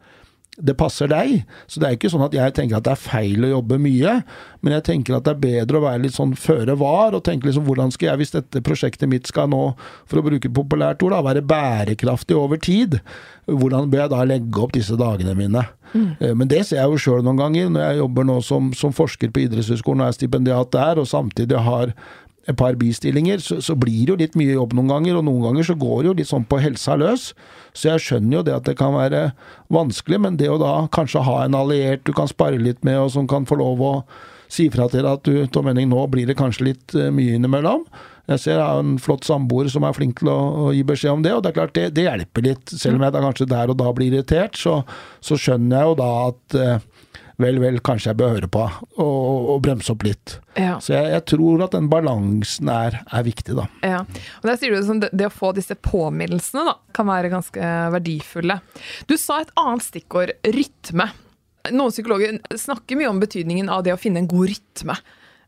[0.59, 1.43] det passer deg.
[1.67, 4.19] Så det er ikke sånn at jeg tenker at det er feil å jobbe mye,
[4.59, 7.47] men jeg tenker at det er bedre å være litt sånn føre var, og tenke
[7.47, 9.63] liksom hvordan skal jeg, hvis dette prosjektet mitt skal nå,
[10.09, 12.99] for å bruke populært ord, da, være bærekraftig over tid,
[13.49, 15.65] hvordan bør jeg da legge opp disse dagene mine?
[15.93, 16.09] Mm.
[16.19, 18.95] Eh, men det ser jeg jo sjøl noen ganger, når jeg jobber nå som, som
[18.95, 21.95] forsker på idrettshøyskolen og er stipendiat der, og samtidig har
[22.49, 25.45] et par bistillinger, så, så, blir det jo litt mye jobb noen ganger, og noen
[25.45, 27.29] ganger så går det jo litt sånn på helsa løs.
[27.77, 29.29] Så jeg skjønner jo det at det kan være
[29.73, 33.13] vanskelig, men det å da kanskje ha en alliert du kan spare litt med, og
[33.13, 33.93] som kan få lov å
[34.49, 37.37] si fra til deg at du, Tom Henning, nå blir det kanskje litt uh, mye
[37.37, 37.85] innimellom.
[38.29, 41.15] Jeg ser jeg har en flott samboer som er flink til å, å, gi beskjed
[41.15, 42.73] om det, og det er klart det, det hjelper litt.
[42.73, 44.79] Selv om jeg da kanskje der og da blir irritert, så,
[45.25, 46.88] så skjønner jeg jo da at uh,
[47.39, 50.35] vel, vel, kanskje jeg bør høre på og, og bremse opp litt.
[50.59, 50.77] Ja.
[50.83, 53.67] Så jeg, jeg, tror at den balansen er, er viktig, da.
[53.85, 54.01] Ja.
[54.41, 57.71] Og der sier du liksom, det, det, å få disse påminnelsene da, kan være ganske
[57.95, 58.59] verdifulle.
[59.09, 61.09] Du sa et annet stikkord, rytme.
[61.69, 64.99] Noen psykologer snakker mye om betydningen av det å finne en god rytme.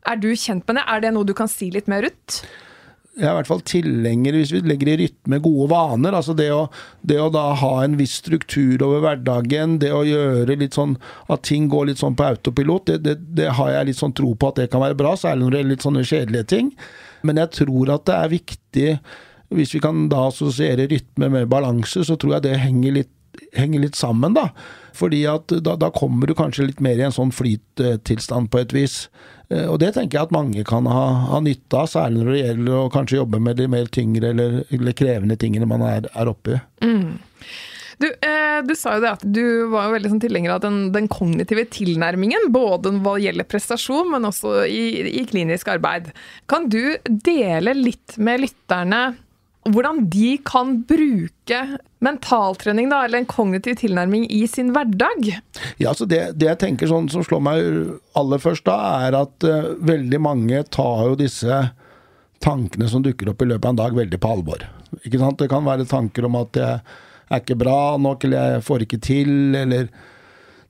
[0.08, 0.86] Er du kjent med det?
[0.90, 2.42] Er det noe du kan si litt mer ut?
[3.12, 6.14] Jeg er i hvert fall tilhenger, hvis vi legger i rytme, gode vaner.
[6.16, 6.62] altså det å,
[7.04, 10.94] det å, da ha en viss struktur over hverdagen, det å gjøre litt sånn
[11.28, 14.32] at ting går litt sånn på autopilot, det, det, det har jeg litt sånn tro
[14.32, 16.72] på at det kan være bra, særlig når det gjelder litt sånne kjedelige ting.
[17.28, 18.88] Men jeg tror at det er viktig,
[19.58, 23.12] hvis vi kan da assosiere rytme med balanse, så tror jeg det henger litt,
[23.56, 24.50] henger litt sammen, da.
[24.96, 28.74] Fordi at da, da, kommer du kanskje litt mer i en sånn flyttilstand på et
[28.76, 28.96] vis.
[29.48, 32.44] Eh, og det tenker jeg at mange kan ha, ha nytte av, særlig når det
[32.44, 36.32] gjelder å kanskje jobbe med de mer tyngre eller, eller krevende tingene man er, er
[36.32, 36.62] oppe i.
[36.84, 37.20] Mm.
[38.02, 40.78] Du, eh, du, sa jo det at du var jo veldig sånn tilhenger av den,
[40.94, 46.10] den, kognitive tilnærmingen, både hva gjelder prestasjon, men også i, i klinisk arbeid.
[46.50, 49.04] Kan du dele litt med lytterne
[49.70, 51.58] hvordan de kan bruke
[52.02, 55.28] mentaltrening, da, eller en kognitiv tilnærming, i sin hverdag?
[55.78, 57.62] Ja, så det, det, jeg tenker sånn som slår meg
[58.18, 61.62] aller først da, er at uh, veldig mange tar jo disse
[62.42, 64.66] tankene som dukker opp i løpet av en dag, veldig på alvor.
[65.04, 65.38] Ikke sant?
[65.38, 66.80] Det kan være tanker om at jeg
[67.32, 69.86] er ikke bra nok, eller jeg får ikke til, eller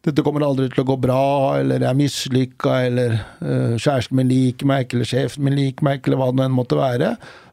[0.03, 1.25] dette kommer aldri til å gå bra,
[1.61, 5.87] eller jeg er mislykka, eller uh, kjæresten min liker meg ikke, eller sjefen min liker
[5.87, 7.13] meg ikke, eller hva det enn måtte være.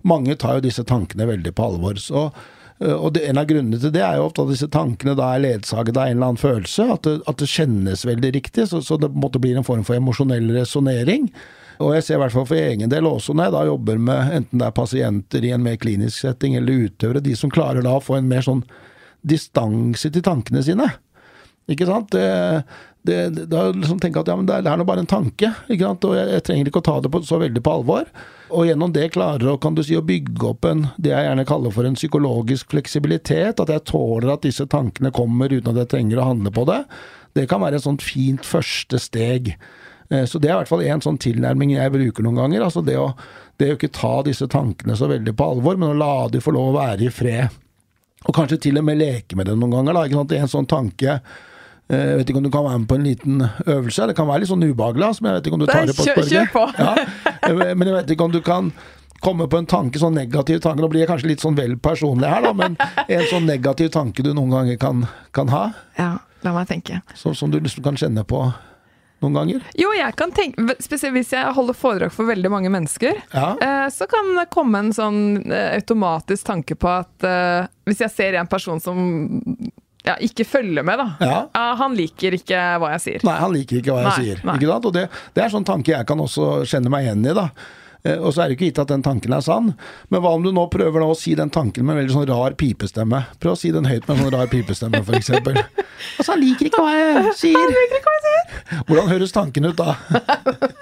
[0.09, 1.99] Mange tar jo disse tankene veldig på alvor.
[2.01, 2.25] Så,
[2.81, 5.29] uh, og det, En av grunnene til det er jo ofte at disse tankene da
[5.35, 6.87] er ledsaget av en eller annen følelse.
[6.95, 9.99] At det, at det kjennes veldig riktig, så, så det måtte bli en form for
[9.99, 11.29] emosjonell resonnering.
[11.79, 14.33] Og jeg ser i hvert fall for egen del også når jeg da jobber med
[14.35, 17.93] enten det er pasienter i en mer klinisk setting eller utøvere, de som klarer da
[17.95, 18.65] å få en mer sånn
[19.23, 20.89] distanse til tankene sine.
[21.69, 22.11] Ikke sant?
[22.11, 22.63] Det,
[23.05, 26.05] det, da liksom tenke at ja, det er nå bare en tanke, ikke sant?
[26.07, 28.09] og jeg, jeg, trenger ikke å ta det på, så veldig på alvor.
[28.49, 31.45] Og gjennom det klarer å, kan du si, å bygge opp en, det jeg gjerne
[31.47, 33.61] kaller for en psykologisk fleksibilitet.
[33.61, 36.81] At jeg tåler at disse tankene kommer uten at jeg trenger å handle på det.
[37.37, 39.53] Det kan være et sånt fint første steg.
[40.09, 42.65] Eh, så det er i hvert fall en sånn tilnærming jeg bruker noen ganger.
[42.65, 43.11] altså det å,
[43.61, 46.55] det å ikke ta disse tankene så veldig på alvor, men å la de få
[46.57, 47.59] lov å være i fred.
[48.27, 49.95] Og kanskje til og med leke med det noen ganger.
[49.95, 50.35] da, ikke sant?
[50.35, 51.19] En sånn tanke
[51.89, 54.07] jeg vet ikke om du kan være med på en liten øvelse.
[54.11, 56.05] Det kan være litt sånn ubehagelig, men jeg vet ikke om du tar det på.
[56.29, 56.65] Kjør på!
[56.77, 56.93] Ja,
[57.49, 58.71] eh, men jeg vet ikke om du kan
[59.19, 60.83] komme på en tanke, sånn negativ tanke.
[60.83, 64.23] Nå blir jeg kanskje litt sånn vel personlig her, da, men en sånn negativ tanke
[64.23, 65.65] du noen ganger kan, kan ha?
[65.97, 66.13] Ja,
[66.45, 67.01] la meg tenke.
[67.17, 68.45] Så, som du liksom kan kjenne på
[69.19, 69.65] noen ganger?
[69.79, 73.49] Jo, jeg kan tenke Spesielt hvis jeg holder foredrag for veldig mange mennesker, ja.
[73.59, 75.21] eh, så kan det komme en sånn
[75.51, 79.01] eh, automatisk tanke på at eh, hvis jeg ser en person som
[80.05, 81.07] ja, ikke følge med, da.
[81.19, 81.39] Ja.
[81.53, 83.25] Ja, han liker ikke hva jeg sier.
[83.27, 84.45] Nei, han liker ikke hva jeg Nei, sier.
[84.47, 84.55] nei.
[84.61, 84.85] Ikke sant?
[84.89, 87.35] Og det, det er sånn tanke jeg kan også kjenne meg igjen i.
[87.35, 87.49] da.
[88.07, 89.73] Eh, Og så er det ikke gitt at den tanken er sann.
[90.09, 92.29] Men hva om du nå prøver nå å si den tanken med en veldig sånn
[92.31, 93.25] rar pipestemme?
[93.43, 95.29] Prøv å si den høyt med en sånn rar pipestemme, f.eks.
[95.35, 97.75] Altså, han liker ikke hva jeg sier.
[98.87, 99.97] Hvordan høres tanken ut da?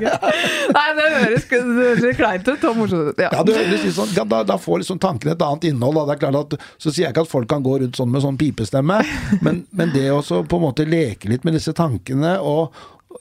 [0.76, 3.22] Nei, det høres, det høres kleint ut og morsomt ut.
[3.22, 3.32] Ja.
[3.34, 6.00] Ja, sånn, da, da får liksom tankene et annet innhold.
[6.00, 6.06] Da.
[6.10, 8.24] Det er klart at, så sier jeg ikke at folk kan gå rundt sånn med
[8.24, 9.02] sånn pipestemme,
[9.44, 12.74] men, men det å på en måte leke litt med disse tankene, og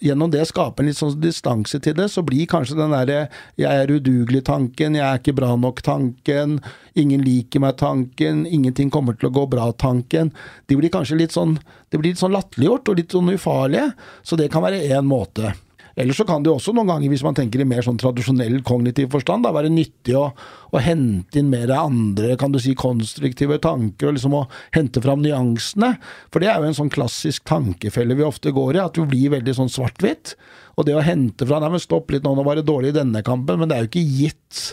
[0.05, 3.83] gjennom det skape en litt sånn distanse til det, så blir kanskje den derre 'jeg
[3.83, 6.59] er udugelig'-tanken, 'jeg er ikke bra nok'-tanken,
[6.95, 10.31] 'ingen liker meg'-tanken, 'ingenting kommer til å gå bra'-tanken,
[10.67, 11.57] de blir kanskje litt sånn
[11.89, 13.93] det blir litt sånn latterliggjort og litt sånn ufarlige.
[14.21, 15.55] Så det kan være én måte.
[15.99, 18.61] Eller så kan det jo også noen ganger, hvis man tenker i mer sånn tradisjonell
[18.63, 20.29] kognitiv forstand, da, være nyttig å,
[20.71, 25.19] å hente inn mer andre kan du si, konstruktive tanker, og liksom å hente fram
[25.25, 25.97] nyansene.
[26.31, 29.35] For det er jo en sånn klassisk tankefelle vi ofte går i, at vi blir
[29.35, 30.37] veldig sånn svart-hvitt.
[30.79, 32.99] Og det å hente fra Nei, men stopp litt nå, nå var det dårlig i
[33.01, 34.63] denne kampen, men det er jo ikke gitt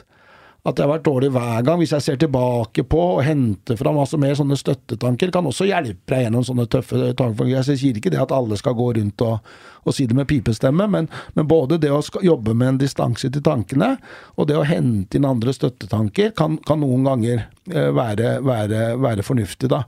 [0.67, 1.79] at det har vært dårlig hver gang.
[1.79, 6.11] Hvis jeg ser tilbake på og henter fram altså mer sånne støttetanker, kan også hjelpe
[6.11, 7.53] deg gjennom sånne tøffe tanker.
[7.53, 9.53] Jeg sier ikke det at alle skal gå rundt og,
[9.87, 11.07] og si det med pipestemme, men,
[11.39, 13.95] men både det å jobbe med en distanse til tankene,
[14.35, 19.27] og det å hente inn andre støttetanker, kan, kan noen ganger eh, være, være, være
[19.27, 19.85] fornuftig, da.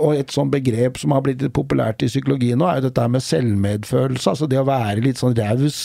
[0.00, 3.22] Og et sånt begrep som har blitt populært i psykologien nå, er jo dette med
[3.22, 4.32] selvmedfølelse.
[4.32, 5.78] Altså det å være litt sånn raus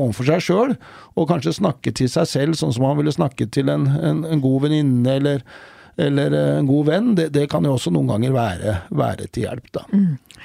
[0.00, 0.76] overfor seg sjøl,
[1.16, 4.44] og kanskje snakke til seg selv sånn som man ville snakke til en, en, en
[4.44, 5.42] god venninne eller,
[6.00, 7.10] eller eh, en god venn.
[7.18, 9.86] Det, det kan jo også noen ganger være, være til hjelp, da.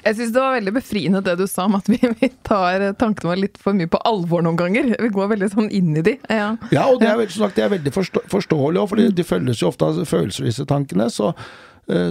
[0.01, 3.33] Jeg syns det var veldig befriende det du sa om at vi, vi tar tankene
[3.33, 4.93] våre litt for mye på alvor noen ganger.
[4.97, 6.15] Vi går veldig sånn inn i de.
[6.29, 6.53] Ja.
[6.73, 9.69] Ja, og det er, sagt, det er veldig forstå forståelig, òg, for de følges jo
[9.69, 11.09] ofte av følelser, disse tankene.
[11.13, 11.59] Så, eh,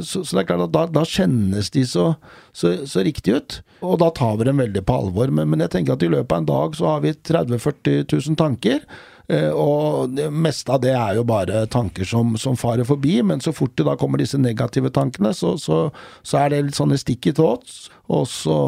[0.04, 2.06] så, så det er klart at da, da kjennes de så,
[2.52, 3.60] så, så riktig ut.
[3.86, 5.32] Og da tar vi dem veldig på alvor.
[5.32, 8.04] Men, men jeg tenker at i løpet av en dag så har vi 30 000-40
[8.28, 8.84] 000 tanker.
[9.30, 13.42] Eh, Og det meste av det er jo bare tanker som, som farer forbi, men
[13.44, 15.86] så fort det da kommer disse negative tankene, så, så,
[16.22, 18.58] så er det litt sånne i thoughts, og så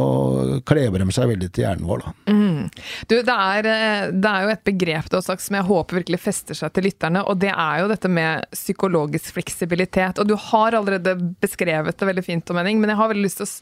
[0.68, 2.12] klever de seg veldig til hjernen vår, da.
[3.10, 6.00] Du, det er, eh, det er jo et begrep du har sagt som jeg håper
[6.02, 10.22] virkelig fester seg til lytterne, og det er jo dette med psykologisk fleksibilitet.
[10.22, 13.42] Og du har allerede beskrevet det veldig fint, Tom Henning, men jeg har veldig lyst
[13.42, 13.52] til å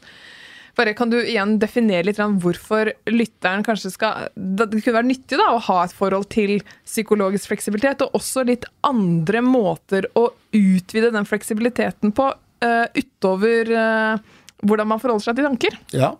[0.77, 5.49] bare Kan du igjen definere litt hvorfor lytteren kanskje skal Det kunne være nyttig da,
[5.53, 11.27] å ha et forhold til psykologisk fleksibilitet, og også litt andre måter å utvide den
[11.27, 14.31] fleksibiliteten på uh, utover eh,
[14.61, 15.77] hvordan man forholder seg til tanker.
[15.95, 16.11] Ja.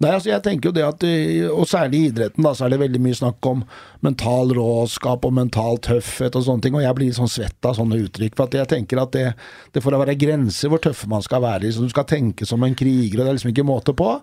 [0.00, 1.06] Nei, altså jeg tenker jo det at,
[1.52, 3.64] og særlig i idretten, da, så er det veldig mye snakk om
[4.06, 7.98] mental råskap og mental tøffhet og sånne ting, og jeg blir sånn svett av sånne
[8.06, 8.38] uttrykk.
[8.38, 9.26] For jeg tenker at det,
[9.74, 11.72] det får være grenser hvor tøffe man skal være.
[11.74, 14.14] Så du skal tenke som en kriger, og det er liksom ikke måte på.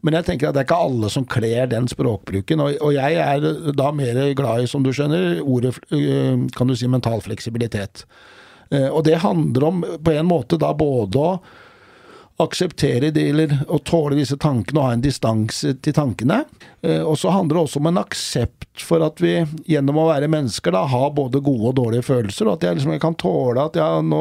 [0.00, 3.44] Men jeg tenker at det er ikke alle som kler den språkbruken, og, jeg er
[3.76, 8.06] da mer glad i, som du skjønner, ordet øh, kan du si mental fleksibilitet.
[8.72, 11.34] Eh, Og det handler om på en måte da både å
[12.44, 16.42] akseptere det, eller å tåle disse tankene og ha en distanse til tankene.
[16.82, 19.34] Eh, Og så handler det også om en aksept for at vi
[19.68, 22.92] gjennom å være mennesker da har både gode og dårlige følelser, og at jeg liksom
[22.96, 24.20] jeg kan tåle at jeg, nå,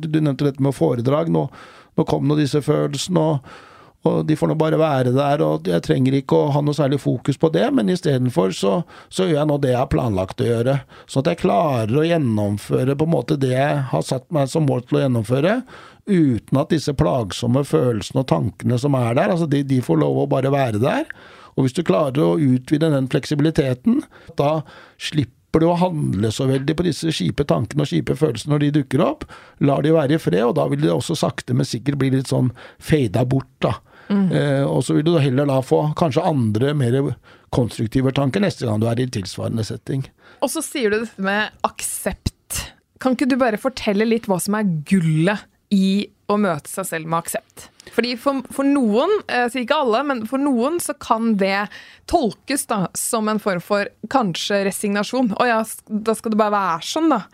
[0.00, 1.48] Du nevnte dette med foredrag, nå,
[1.96, 3.58] nå kom nå disse følelsene, og,
[4.02, 6.96] Og de får nå bare være der, og jeg trenger ikke å ha noe særlig
[7.02, 8.78] fokus på det, men istedenfor så,
[9.12, 10.78] så gjør jeg nå det jeg har planlagt å gjøre.
[11.04, 14.64] Sånn at jeg klarer å gjennomføre på en måte det jeg har satt meg som
[14.64, 15.58] mål til å gjennomføre,
[16.10, 20.24] uten at disse plagsomme følelsene og tankene som er der, altså de, de får lov
[20.24, 21.10] å bare være der.
[21.56, 24.02] Og hvis du klarer å utvide den fleksibiliteten,
[24.38, 24.60] da
[25.00, 28.72] slipper du å handle så veldig på disse kjipe tankene og kjipe følelsene når de
[28.80, 29.26] dukker opp.
[29.66, 32.30] Lar de være i fred, og da vil de også sakte, men sikkert bli litt
[32.30, 33.76] sånn fada bort, da.
[34.10, 34.26] Mm.
[34.34, 36.96] Eh, og så vil du heller da få kanskje andre, mer
[37.54, 40.04] konstruktive tanker neste gang du er i tilsvarende setting.
[40.40, 42.64] Og så sier du dette med aksept.
[43.00, 47.10] Kan ikke du bare fortelle litt hva som er gullet i å møte seg selv
[47.10, 47.68] med aksept?
[47.90, 51.66] Fordi for, for noen, eh, sier ikke alle, men for noen så kan det
[52.10, 55.32] tolkes da som en form for kanskje resignasjon.
[55.40, 57.24] Å ja, da skal det bare være sånn, da.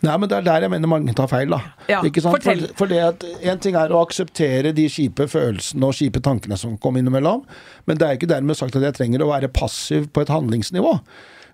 [0.00, 1.58] Nei, men det er der jeg mener mange tar feil, da.
[1.90, 2.40] Ja, ikke sant?
[2.44, 6.56] For, for, det at En ting er å akseptere de kjipe følelsene og kjipe tankene
[6.60, 7.44] som kommer innimellom,
[7.84, 10.94] men det er ikke dermed sagt at jeg trenger å være passiv på et handlingsnivå.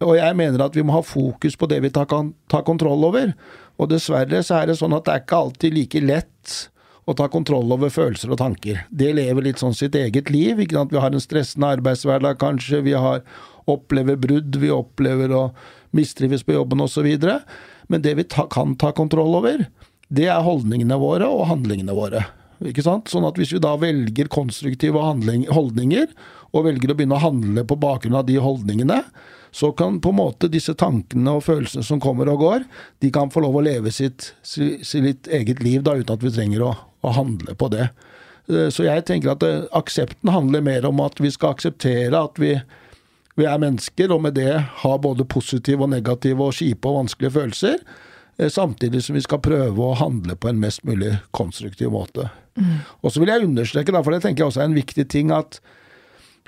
[0.06, 3.08] Og jeg mener at vi må ha fokus på det vi tar, kan tar kontroll
[3.08, 3.32] over.
[3.76, 6.56] Og dessverre så er det sånn at det er ikke alltid like lett
[7.06, 8.80] å ta kontroll over følelser og tanker.
[8.90, 10.58] Det lever litt sånn sitt eget liv.
[10.58, 10.94] ikke sant?
[10.94, 13.22] Vi har en stressende arbeidshverdag kanskje, vi har,
[13.70, 15.42] opplever brudd, vi opplever å
[15.94, 17.06] mistrives på jobben osv.
[17.86, 19.68] Men det vi ta, kan ta kontroll over,
[20.08, 22.24] det er holdningene våre og handlingene våre.
[22.64, 23.10] Ikke sant?
[23.12, 26.10] Sånn at hvis vi da velger konstruktive holdninger,
[26.56, 29.02] og velger å begynne å handle på bakgrunn av de holdningene,
[29.56, 32.64] så kan på en måte disse tankene og følelsene som kommer og går,
[33.00, 36.64] de kan få lov å leve sitt, sitt eget liv da, uten at vi trenger
[36.66, 37.86] å, å handle på det.
[38.52, 42.36] Eh, så jeg tenker at eh, aksepten handler mer om at vi skal akseptere at
[42.42, 42.52] vi,
[43.40, 44.52] vi er mennesker, og med det
[44.82, 47.80] har både positive og negative og kjipe og vanskelige følelser.
[48.36, 52.28] Eh, samtidig som vi skal prøve å handle på en mest mulig konstruktiv måte.
[52.60, 52.84] Mm.
[53.00, 55.62] Og så vil jeg understreke, for det tenker jeg også er en viktig ting, at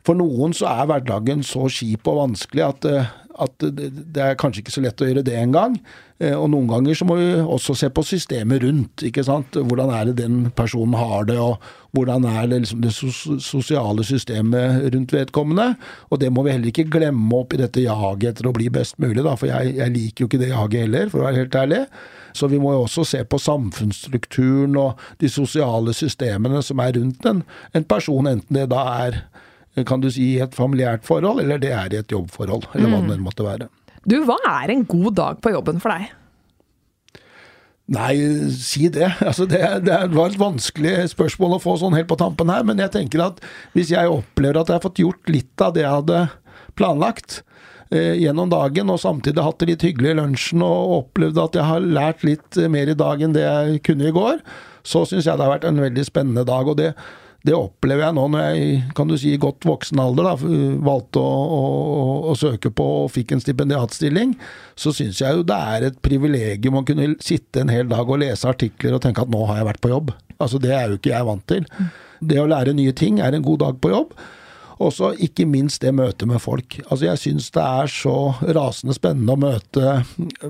[0.06, 2.90] for noen så er hverdagen så kjip og vanskelig at,
[3.38, 5.78] at det er kanskje ikke så lett å gjøre det engang.
[6.18, 9.04] Eh, og noen ganger så må vi også se på systemet rundt.
[9.06, 9.54] ikke sant?
[9.54, 11.62] Hvordan er det den personen har det, og
[11.94, 12.92] hvordan er det, liksom, det
[13.44, 15.76] sosiale systemet rundt vedkommende.
[16.10, 18.98] Og det må vi heller ikke glemme opp i dette jaget etter å bli best
[18.98, 21.60] mulig, da, for jeg, jeg liker jo ikke det jaget heller, for å være helt
[21.62, 21.82] ærlig.
[22.38, 27.26] Så vi må jo også se på samfunnsstrukturen og de sosiale systemene som er rundt
[27.30, 27.44] en,
[27.74, 29.22] en person, enten det da er
[29.86, 33.02] kan du si, i et familiært forhold, eller det er i et jobbforhold, eller hva
[33.02, 33.10] mm.
[33.12, 33.68] det måtte være.
[34.08, 36.14] Du, hva er en god dag på jobben for deg?
[37.88, 38.14] Nei,
[38.52, 39.08] si det.
[39.28, 42.80] Altså det, det, var et vanskelig spørsmål å få sånn helt på tampen her, men
[42.82, 43.42] jeg tenker at
[43.76, 46.24] hvis jeg opplever at jeg har fått gjort litt av det jeg hadde
[46.78, 47.40] planlagt
[47.90, 51.70] eh, gjennom dagen, og samtidig hatt det litt hyggelig i lunsjen og opplevd at jeg
[51.70, 54.44] har lært litt mer i dag enn det jeg kunne i går,
[54.86, 56.68] så syns jeg det har vært en veldig spennende dag.
[56.68, 56.92] og det
[57.48, 60.34] det opplever jeg nå når jeg kan du si, i godt voksen alder da,
[60.84, 61.60] valgte å, å,
[62.28, 64.34] å, søke på og fikk en stipendiatstilling.
[64.78, 68.20] Så syns jeg jo det er et privilegium å kunne sitte en hel dag og
[68.20, 70.12] lese artikler og tenke at nå har jeg vært på jobb.
[70.38, 71.64] Altså Det er jo ikke jeg vant til.
[72.20, 74.12] Det å lære nye ting er en god dag på jobb.
[74.78, 76.78] Og så ikke minst det møtet med folk.
[76.86, 78.14] Altså Jeg syns det er så
[78.54, 79.94] rasende spennende å møte,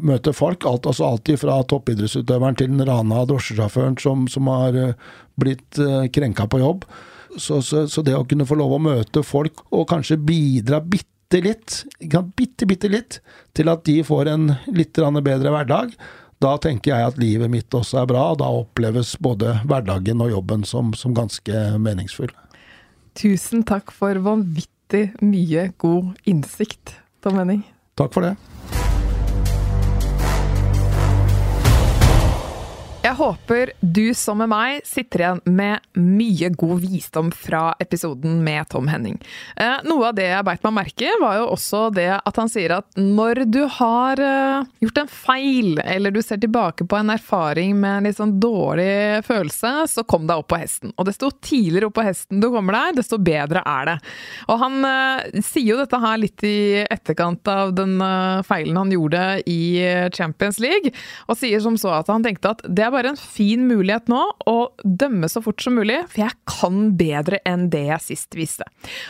[0.05, 0.67] møte folk.
[0.69, 4.97] Alt, altså Alltid fra toppidrettsutøveren til den rana drosjesjåføren som, som, har eh,
[5.41, 6.85] blitt uh, krenka på jobb.
[7.39, 11.41] Så, så, så, det å kunne få lov å møte folk, og kanskje bidra bitte
[11.45, 13.21] litt, bitte, bitte litt,
[13.57, 15.93] til at de får en litt bedre hverdag,
[16.43, 18.29] da tenker jeg at livet mitt også er bra.
[18.33, 22.31] og Da oppleves både hverdagen og jobben som, som ganske meningsfull.
[23.19, 27.65] Tusen takk for vanvittig mye god innsikt, Tom Henning.
[27.99, 28.37] Takk for det.
[33.09, 38.69] Jeg håper du som med meg sitter igjen med mye god visdom fra episoden med
[38.69, 39.15] Tom Henning.
[39.57, 42.75] Eh, noe av det jeg beit meg merke var jo også det at han sier
[42.77, 47.79] at når du har eh, gjort en feil, eller du ser tilbake på en erfaring
[47.81, 50.93] med en litt sånn dårlig følelse, så kom deg opp på hesten.
[51.01, 53.97] Og desto tidligere opp på hesten du kommer deg, desto bedre er det.
[54.53, 57.97] Og han eh, sier jo dette her litt i etterkant av den
[58.45, 59.81] feilen han gjorde i
[60.13, 60.93] Champions League,
[61.25, 64.11] og sier som så at han tenkte at det er bare bare en fin mulighet
[64.11, 64.21] nå
[64.51, 68.67] å dømme så fort som mulig, for jeg kan bedre enn det jeg sist viste.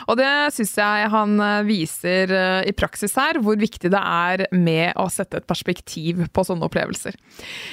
[0.07, 4.45] Og det syns jeg han eh, viser eh, i praksis her, hvor viktig det er
[4.55, 7.17] med å sette et perspektiv på sånne opplevelser.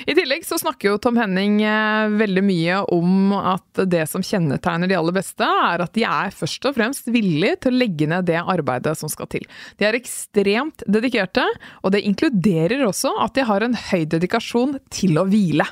[0.09, 4.91] I tillegg så snakker jo Tom Henning eh, veldig mye om at det som kjennetegner
[4.91, 8.29] de aller beste, er at de er først og fremst villige til å legge ned
[8.31, 9.45] det arbeidet som skal til.
[9.81, 11.45] De er ekstremt dedikerte,
[11.83, 15.67] og det inkluderer også at de har en høy dedikasjon til å hvile.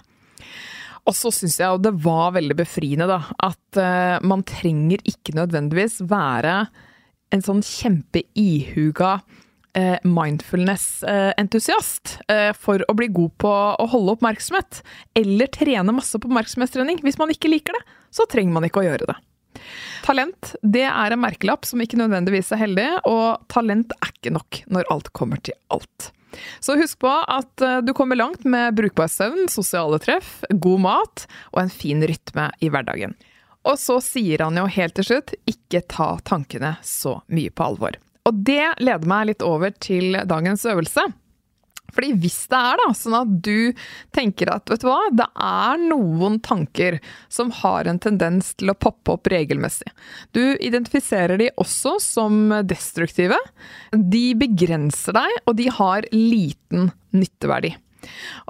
[1.05, 5.37] Og så syns jeg jo det var veldig befriende, da, at uh, man trenger ikke
[5.37, 6.67] nødvendigvis være
[7.35, 14.83] en sånn kjempeihuga uh, mindfulness-entusiast uh, for å bli god på å holde oppmerksomhet,
[15.21, 16.99] eller trene masse på oppmerksomhetstrening.
[17.05, 17.85] Hvis man ikke liker det,
[18.15, 19.19] så trenger man ikke å gjøre det.
[20.05, 24.51] Talent det er en merkelapp som ikke nødvendigvis er heldig, og talent er ikke nok
[24.73, 25.99] når alt kommer til alt.
[26.61, 31.27] Så husk på at eh, du kommer langt med brukbar søvn, sosiale treff, god mat
[31.53, 33.17] og en fin rytme i hverdagen.
[33.65, 37.97] Og så sier han jo helt til slutt ikke ta tankene så mye på alvor.
[38.29, 41.07] Og det leder meg litt over til dagens øvelse.
[41.95, 43.85] Fordi hvis det er da, sånn at du
[44.15, 46.99] tenker at vet du hva, det er noen tanker
[47.33, 49.91] som har en tendens til å poppe opp regelmessig.
[50.37, 53.39] Du identifiserer de også som destruktive.
[53.95, 57.75] De begrenser deg, og de har liten nytteverdi.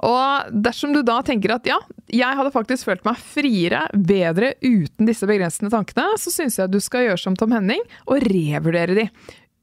[0.05, 1.77] Og dersom du da tenker at ja,
[2.11, 6.81] jeg hadde faktisk følt meg friere, bedre uten disse begrensende tankene, så syns jeg du
[6.83, 9.07] skal gjøre som Tom Henning og revurdere de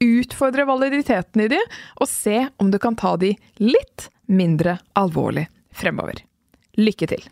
[0.03, 1.61] utfordre validiteten i de,
[1.99, 6.23] og se om du kan ta de litt mindre alvorlig fremover.
[6.79, 7.25] Lykke til!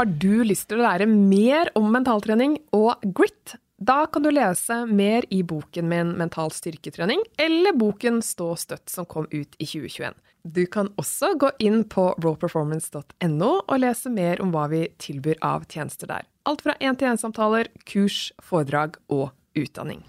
[0.00, 3.58] Har du lyst til å lære mer om mentaltrening og grit?
[3.80, 9.08] Da kan du lese mer i boken min Mental styrketrening, eller boken Stå støtt som
[9.08, 10.16] kom ut i 2021.
[10.44, 15.68] Du kan også gå inn på rawperformance.no og lese mer om hva vi tilbyr av
[15.68, 16.29] tjenester der.
[16.48, 20.00] Alt fra én-til-én-samtaler, kurs, foredrag og utdanning.